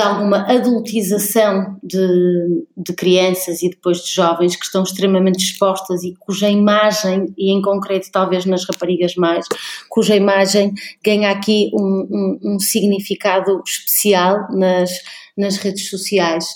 [0.00, 6.48] alguma adultização de, de crianças e depois de jovens que estão extremamente expostas e cuja
[6.48, 9.46] imagem, e em concreto talvez nas raparigas mais,
[9.90, 10.72] cuja imagem
[11.04, 14.90] ganha aqui um, um, um significado especial nas,
[15.36, 16.46] nas redes sociais.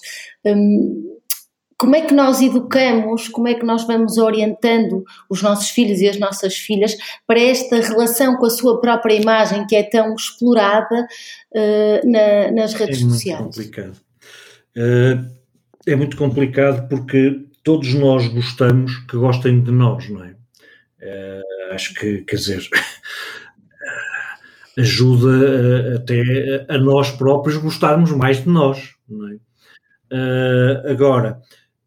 [0.45, 1.18] Um,
[1.79, 6.09] como é que nós educamos, como é que nós vamos orientando os nossos filhos e
[6.09, 11.07] as nossas filhas para esta relação com a sua própria imagem que é tão explorada
[11.55, 13.45] uh, na, nas redes é muito sociais?
[13.45, 13.97] Complicado.
[14.76, 15.39] Uh,
[15.87, 20.35] é muito complicado porque todos nós gostamos que gostem de nós, não é?
[21.01, 22.68] Uh, acho que, quer dizer,
[24.76, 29.37] ajuda até a nós próprios gostarmos mais de nós, não é?
[30.91, 31.39] agora,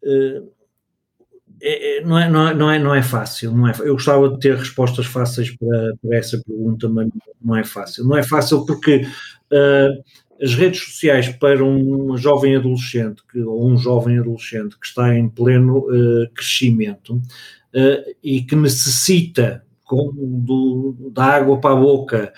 [0.04, 3.52] é, é, não, é, não, é, não, é, não é fácil.
[3.52, 7.08] Não é, eu gostava de ter respostas fáceis para, para essa pergunta, mas
[7.40, 8.04] não é fácil.
[8.04, 9.06] Não é fácil porque
[9.52, 15.14] uh, as redes sociais para um jovem adolescente que, ou um jovem adolescente que está
[15.14, 22.32] em pleno uh, crescimento uh, e que necessita com, do, da água para a boca,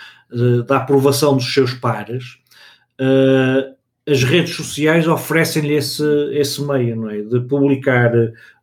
[0.67, 2.39] da aprovação dos seus pares,
[4.07, 7.23] as redes sociais oferecem-lhe esse, esse meio, não é?
[7.23, 8.13] De publicar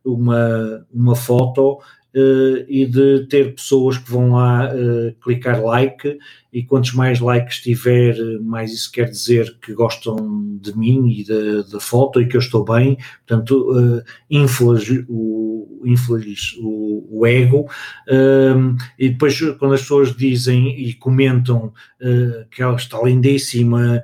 [0.04, 1.80] uma, uma foto
[2.14, 6.18] uh, e de ter pessoas que vão lá uh, clicar like.
[6.52, 11.80] E quantos mais likes tiver, mais isso quer dizer que gostam de mim e da
[11.80, 17.62] foto e que eu estou bem, portanto, uh, inflas o, inflas o, o ego.
[18.06, 21.72] Uh, e depois quando as pessoas dizem e comentam
[22.50, 24.02] que ela está lindíssima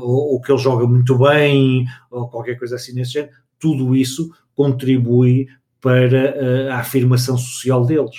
[0.00, 4.30] ou, ou que ele joga muito bem ou qualquer coisa assim nesse género, tudo isso
[4.54, 5.46] contribui
[5.80, 8.16] para eh, a afirmação social deles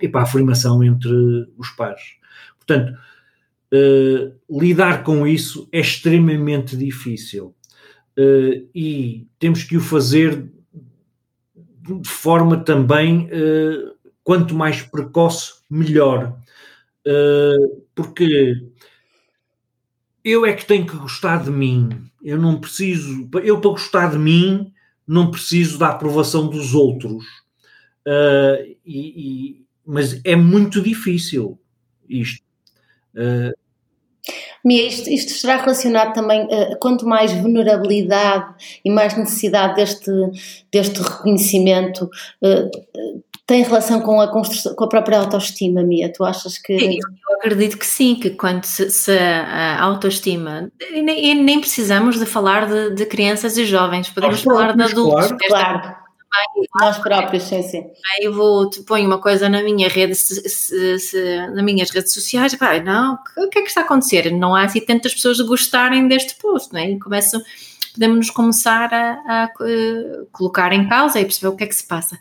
[0.00, 1.12] e para a afirmação entre
[1.56, 2.16] os pares.
[2.56, 2.98] Portanto,
[3.72, 7.54] uh, lidar com isso é extremamente difícil
[8.18, 10.50] uh, e temos que o fazer
[12.02, 13.28] de forma também,
[14.22, 16.34] quanto mais precoce, melhor.
[17.94, 18.72] porque
[20.24, 21.90] eu é que tenho que gostar de mim.
[22.22, 24.72] Eu não preciso, eu para gostar de mim,
[25.06, 27.24] não preciso da aprovação dos outros.
[28.06, 31.58] Uh, e, e, mas é muito difícil
[32.08, 32.42] isto.
[33.14, 33.52] Uh,
[34.64, 40.10] Mia, isto, isto, estará relacionado também, uh, quanto mais vulnerabilidade e mais necessidade deste,
[40.72, 42.08] deste reconhecimento,
[42.42, 46.10] uh, tem relação com a construção, com a própria autoestima, Mia?
[46.10, 46.78] Tu achas que.
[46.78, 50.70] Sim, eu acredito que sim, que quando se, se a autoestima.
[50.90, 55.32] E nem, nem, precisamos de falar de, de crianças e jovens, podemos falar de adultos.
[55.46, 56.04] Claro, claro.
[56.80, 57.84] Nós próprios, sim, sim.
[58.20, 62.12] Eu vou, te ponho uma coisa na minha rede, se, se, se, nas minhas redes
[62.12, 64.32] sociais, pá, não, o que é que está a acontecer?
[64.32, 66.90] Não há assim tantas pessoas a gostarem deste post, não é?
[66.90, 67.40] E começo
[67.94, 69.48] podemos começar a, a, a
[70.32, 72.18] colocar em causa e perceber o que é que se passa.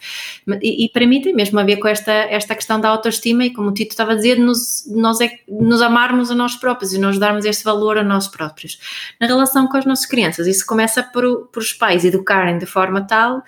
[0.62, 3.50] E, e, para mim tem mesmo a ver com esta, esta questão da autoestima e
[3.50, 7.00] como o Tito estava a dizer, nos, nós é, nos amarmos a nós próprios e
[7.00, 8.80] nós darmos esse valor a nós próprios.
[9.20, 13.02] Na relação com as nossas crianças, isso começa por, por os pais educarem de forma
[13.02, 13.44] tal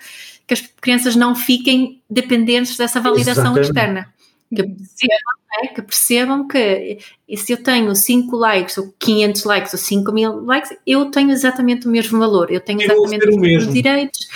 [0.46, 3.66] que as crianças não fiquem dependentes dessa validação Exatamente.
[3.66, 4.15] externa.
[4.48, 5.66] Que percebam, é?
[5.68, 6.98] que percebam que
[7.36, 11.86] se eu tenho 5 likes, ou 500 likes, ou 5 mil likes, eu tenho exatamente
[11.86, 14.28] o mesmo valor, eu tenho exatamente os mesmos direitos.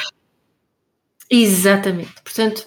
[1.30, 2.14] Exatamente.
[2.24, 2.66] Portanto,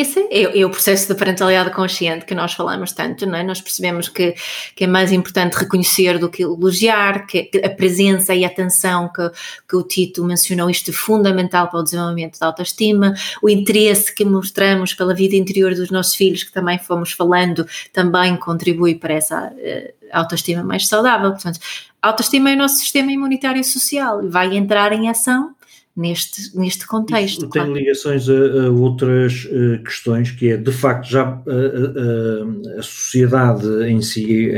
[0.00, 3.42] esse é, é, o processo da parentalidade consciente que nós falamos tanto, não é?
[3.42, 4.34] Nós percebemos que,
[4.74, 9.30] que é mais importante reconhecer do que elogiar, que a presença e a atenção que,
[9.68, 14.24] que o Tito mencionou, isto é fundamental para o desenvolvimento da autoestima, o interesse que
[14.24, 19.48] mostramos pela vida interior dos nossos filhos, que também fomos falando, também contribui para essa
[19.48, 21.32] uh, autoestima mais saudável.
[21.32, 21.58] Portanto,
[22.00, 25.54] a autoestima é o nosso sistema imunitário social e vai entrar em ação
[25.96, 27.42] neste, neste contexto.
[27.42, 27.74] Isso tem claro.
[27.74, 33.66] ligações a, a outras uh, questões, que é, de facto, já uh, uh, a sociedade
[33.84, 34.50] em si,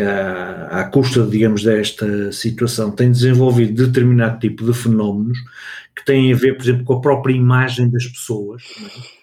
[0.70, 5.38] à custa, digamos, desta situação, tem desenvolvido determinado tipo de fenómenos
[5.94, 8.62] que têm a ver, por exemplo, com a própria imagem das pessoas.
[8.84, 9.13] É?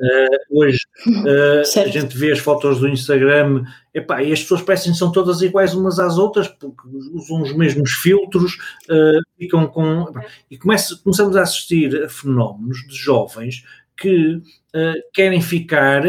[0.00, 0.78] Uh, hoje
[1.08, 5.12] uh, a gente vê as fotos do Instagram epá, e as pessoas parecem que são
[5.12, 8.54] todas iguais umas às outras porque usam os mesmos filtros
[8.88, 13.62] uh, ficam com epá, e começa, começamos a assistir a fenómenos de jovens
[13.94, 14.40] que
[15.12, 16.02] querem ficar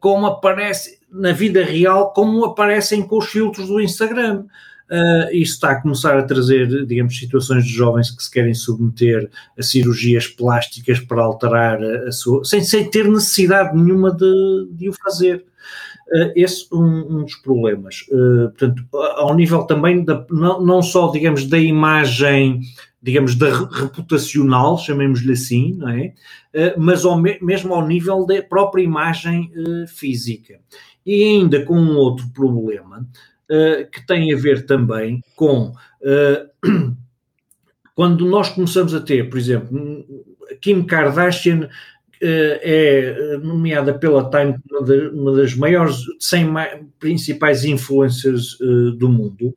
[0.00, 4.46] como aparece na vida real como aparecem com os filtros do Instagram
[4.90, 9.30] Uh, isso está a começar a trazer, digamos, situações de jovens que se querem submeter
[9.56, 12.44] a cirurgias plásticas para alterar a, sua.
[12.44, 15.44] sem, sem ter necessidade nenhuma de, de o fazer.
[16.08, 18.04] Uh, esse um, um dos problemas.
[18.10, 22.60] Uh, portanto, ao nível também, da, não, não só, digamos, da imagem,
[23.00, 26.14] digamos, da reputacional, chamemos-lhe assim, não é?
[26.76, 29.52] mas ao, mesmo ao nível da própria imagem
[29.86, 30.58] física.
[31.06, 33.06] E ainda com um outro problema,
[33.50, 35.72] uh, que tem a ver também com
[36.02, 36.96] uh,
[37.94, 40.06] quando nós começamos a ter, por exemplo,
[40.60, 41.68] Kim Kardashian uh,
[42.22, 44.56] é nomeada pela Time
[45.12, 46.46] uma das maiores 100
[46.98, 48.56] principais influencers
[48.96, 49.54] do mundo.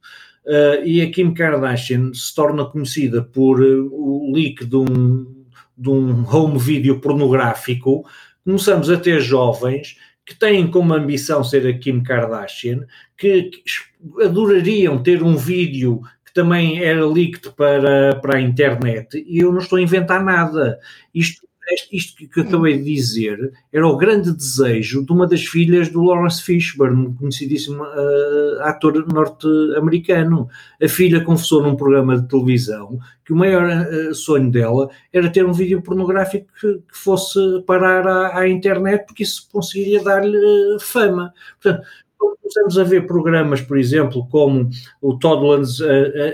[0.83, 5.45] E a Kim Kardashian se torna conhecida por o leak de um,
[5.77, 8.03] de um home video pornográfico,
[8.43, 9.95] começamos a ter jovens
[10.25, 12.85] que têm como ambição ser a Kim Kardashian,
[13.17, 19.39] que, que adorariam ter um vídeo que também era leaked para, para a internet, e
[19.39, 20.79] eu não estou a inventar nada.
[21.13, 21.47] Isto
[21.91, 26.03] isto que eu acabei de dizer era o grande desejo de uma das filhas do
[26.03, 30.47] Lawrence Fishburne, um conhecidíssimo uh, ator norte-americano.
[30.81, 35.45] A filha confessou num programa de televisão que o maior uh, sonho dela era ter
[35.45, 40.79] um vídeo pornográfico que, que fosse parar à, à, internet, porque isso conseguiria dar-lhe uh,
[40.79, 41.33] fama.
[41.61, 41.87] Portanto,
[42.17, 44.69] começamos a ver programas, por exemplo, como
[45.01, 45.81] o Toddlers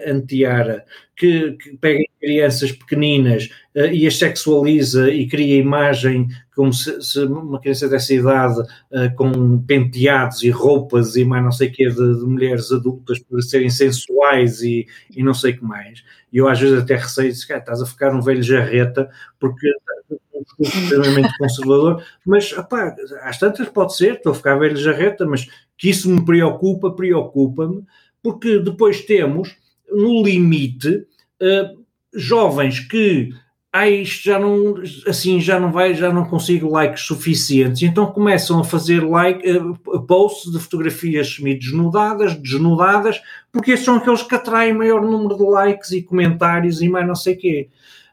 [0.05, 3.49] Antiara, que, que pega crianças pequeninas
[3.87, 9.61] e as sexualiza e cria imagem como se, se uma criança dessa idade uh, com
[9.61, 13.69] penteados e roupas e mais não sei o que de, de, mulheres adultas por serem
[13.69, 16.03] sensuais e, e não sei o que mais.
[16.33, 19.09] E eu às vezes até receio, de, estás a ficar um velho jarreta
[19.39, 19.71] porque
[20.59, 25.89] extremamente conservador, mas opá, às tantas pode ser, estou a ficar velho jarreta, mas que
[25.89, 27.83] isso me preocupa, preocupa-me,
[28.21, 29.55] porque depois temos
[29.89, 31.07] no limite
[31.41, 31.79] uh,
[32.13, 33.29] jovens que
[33.71, 38.59] ah, isto já não, assim, já não vai, já não consigo likes suficientes, então começam
[38.59, 44.73] a fazer like, uh, posts de fotografias semi-desnudadas, desnudadas, porque esses são aqueles que atraem
[44.73, 47.69] maior número de likes e comentários e mais não sei o quê.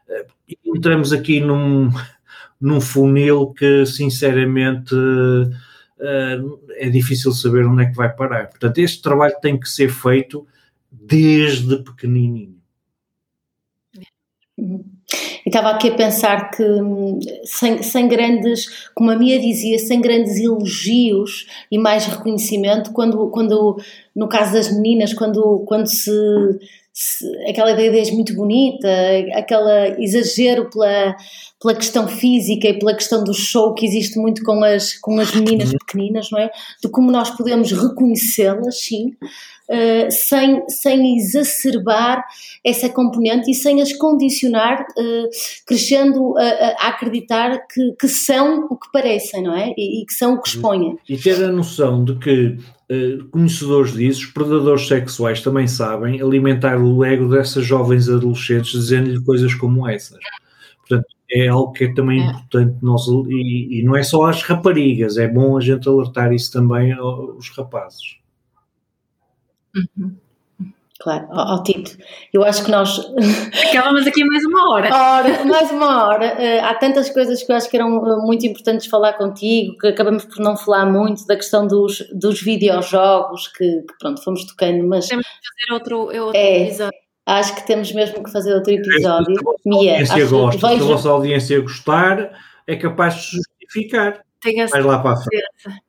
[0.07, 1.89] Uh, entramos aqui num,
[2.61, 8.47] num funil que, sinceramente, uh, é difícil saber onde é que vai parar.
[8.47, 10.45] Portanto, este trabalho tem que ser feito
[10.91, 12.55] desde pequenininho.
[14.55, 14.86] Uhum.
[15.45, 20.37] Estava aqui a pensar que hum, sem, sem grandes, como a Mia dizia, sem grandes
[20.37, 23.77] elogios e mais reconhecimento, quando, quando
[24.13, 26.11] no caso das meninas, quando, quando se
[27.47, 28.87] aquela ideia muito bonita,
[29.33, 31.15] aquele exagero pela,
[31.61, 35.33] pela questão física e pela questão do show que existe muito com as, com as
[35.33, 35.77] meninas uhum.
[35.77, 36.49] pequeninas, não é?
[36.81, 39.15] De como nós podemos reconhecê-las, sim,
[39.69, 42.23] uh, sem, sem exacerbar
[42.63, 45.29] essa componente e sem as condicionar, uh,
[45.65, 49.73] crescendo a, a, acreditar que, que, são o que parecem, não é?
[49.77, 50.97] E, e que são o que expõem.
[51.07, 52.57] E ter a noção de que
[53.31, 59.53] conhecedores disso, os predadores sexuais também sabem alimentar o ego dessas jovens adolescentes dizendo-lhe coisas
[59.53, 60.19] como essas.
[60.79, 62.29] Portanto, é algo que é também é.
[62.29, 66.51] importante nós, e, e, não é só as raparigas, é bom a gente alertar isso
[66.51, 68.17] também aos rapazes.
[69.75, 70.15] Uhum.
[70.99, 71.95] Claro, ao Tito,
[72.33, 72.99] eu acho que nós.
[73.69, 74.89] Acabamos aqui mais uma hora.
[74.95, 76.35] hora mais uma hora.
[76.35, 79.87] Uh, há tantas coisas que eu acho que eram uh, muito importantes falar contigo, que
[79.87, 84.87] acabamos por não falar muito da questão dos, dos videojogos, que, que pronto, fomos tocando,
[84.87, 85.07] mas.
[85.07, 86.99] Temos que fazer outro, outro é, episódio.
[87.27, 89.35] Acho que temos mesmo que fazer outro episódio.
[89.35, 90.79] Se a audiência gosta, vejo...
[90.79, 94.21] se a vossa audiência gostar, é capaz de justificar.
[94.41, 94.87] Tenho a certeza.
[94.87, 95.81] lá para a frente.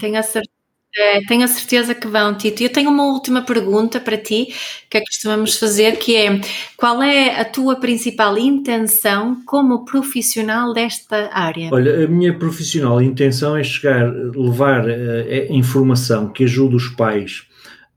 [0.00, 0.63] Tenho a certeza.
[0.96, 2.62] É, tenho a certeza que vão, Tito.
[2.62, 4.54] Eu tenho uma última pergunta para ti,
[4.88, 6.40] que é que costumamos fazer, que é
[6.76, 11.70] qual é a tua principal intenção como profissional desta área?
[11.72, 17.46] Olha, a minha profissional intenção é chegar, levar uh, informação que ajude os pais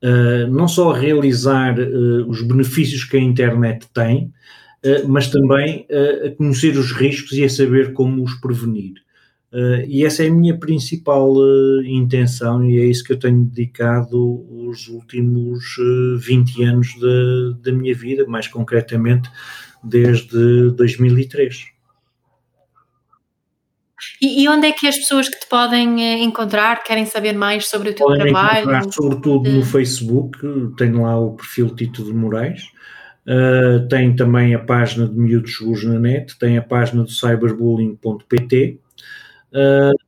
[0.04, 4.32] uh, não só a realizar uh, os benefícios que a internet tem,
[4.86, 5.86] uh, mas também
[6.26, 8.94] a conhecer os riscos e a saber como os prevenir.
[9.88, 11.34] E essa é a minha principal
[11.86, 15.64] intenção e é isso que eu tenho dedicado os últimos
[16.20, 16.88] 20 anos
[17.62, 19.30] da minha vida, mais concretamente
[19.84, 21.78] desde 2003.
[24.22, 27.68] E, e, onde é que as pessoas que te podem eh, encontrar querem saber mais
[27.68, 28.92] sobre o teu podem trabalho?
[28.92, 30.38] Sobretudo no Facebook,
[30.78, 32.64] tenho lá o perfil Tito de Moraes,
[33.26, 38.80] uh, tem também a página de Miúdos Seguros na net, tem a página do cyberbullying.pt.
[39.52, 40.08] Uh,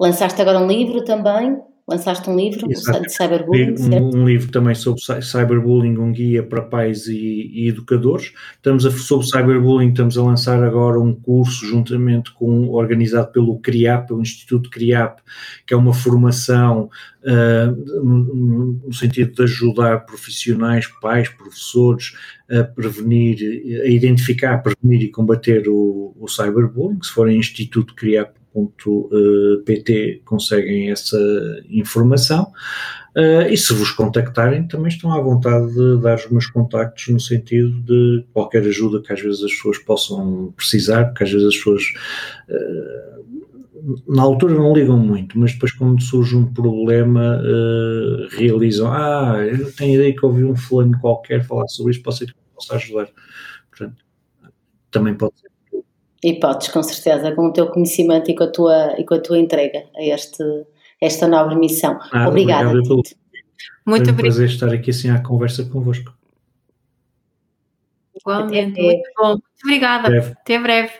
[0.00, 1.58] Lançaste agora um livro também?
[1.88, 3.00] Lançaste um livro Exato.
[3.00, 8.34] de cyberbullying, um, um, livro também sobre cyberbullying, um guia para pais e, e, educadores.
[8.54, 14.12] Estamos a, sobre cyberbullying, estamos a lançar agora um curso juntamente com, organizado pelo CRIAP,
[14.12, 15.20] o Instituto CRIAP,
[15.66, 16.90] que é uma formação
[17.22, 22.12] uh, no, no, sentido de ajudar profissionais, pais, professores
[22.50, 23.38] a prevenir,
[23.82, 28.37] a identificar, prevenir e combater o, o cyberbullying, se forem Instituto CRIAP
[29.64, 31.18] pt conseguem essa
[31.68, 32.52] informação.
[33.16, 37.18] Uh, e se vos contactarem, também estão à vontade de dar os meus contactos no
[37.18, 41.56] sentido de qualquer ajuda que às vezes as pessoas possam precisar, porque às vezes as
[41.56, 41.82] pessoas
[42.48, 43.18] uh,
[44.06, 49.72] na altura não ligam muito, mas depois quando surge um problema uh, realizam, ah, eu
[49.72, 53.08] tenho ideia que ouvi um fulano qualquer falar sobre isto, que possa ajudar.
[53.70, 54.04] Portanto,
[54.90, 55.47] também pode ser
[56.22, 59.20] e podes, com certeza, com o teu conhecimento e com a tua, e com a
[59.20, 60.42] tua entrega a este,
[61.00, 61.98] esta nobre missão.
[62.12, 62.68] Ah, Obrigada.
[62.70, 63.02] Obrigado
[63.86, 66.12] Muito um prazer estar aqui assim à conversa convosco.
[68.20, 69.28] Igualmente, muito bom.
[69.28, 70.08] Muito obrigada.
[70.08, 70.32] Breve.
[70.32, 70.92] Até breve.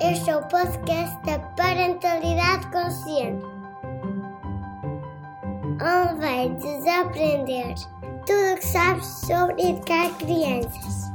[0.00, 3.44] Este é o podcast da Parentalidade Consciente.
[5.78, 7.74] Onde vai desaprender
[8.26, 11.05] tudo o que sabes sobre educar crianças.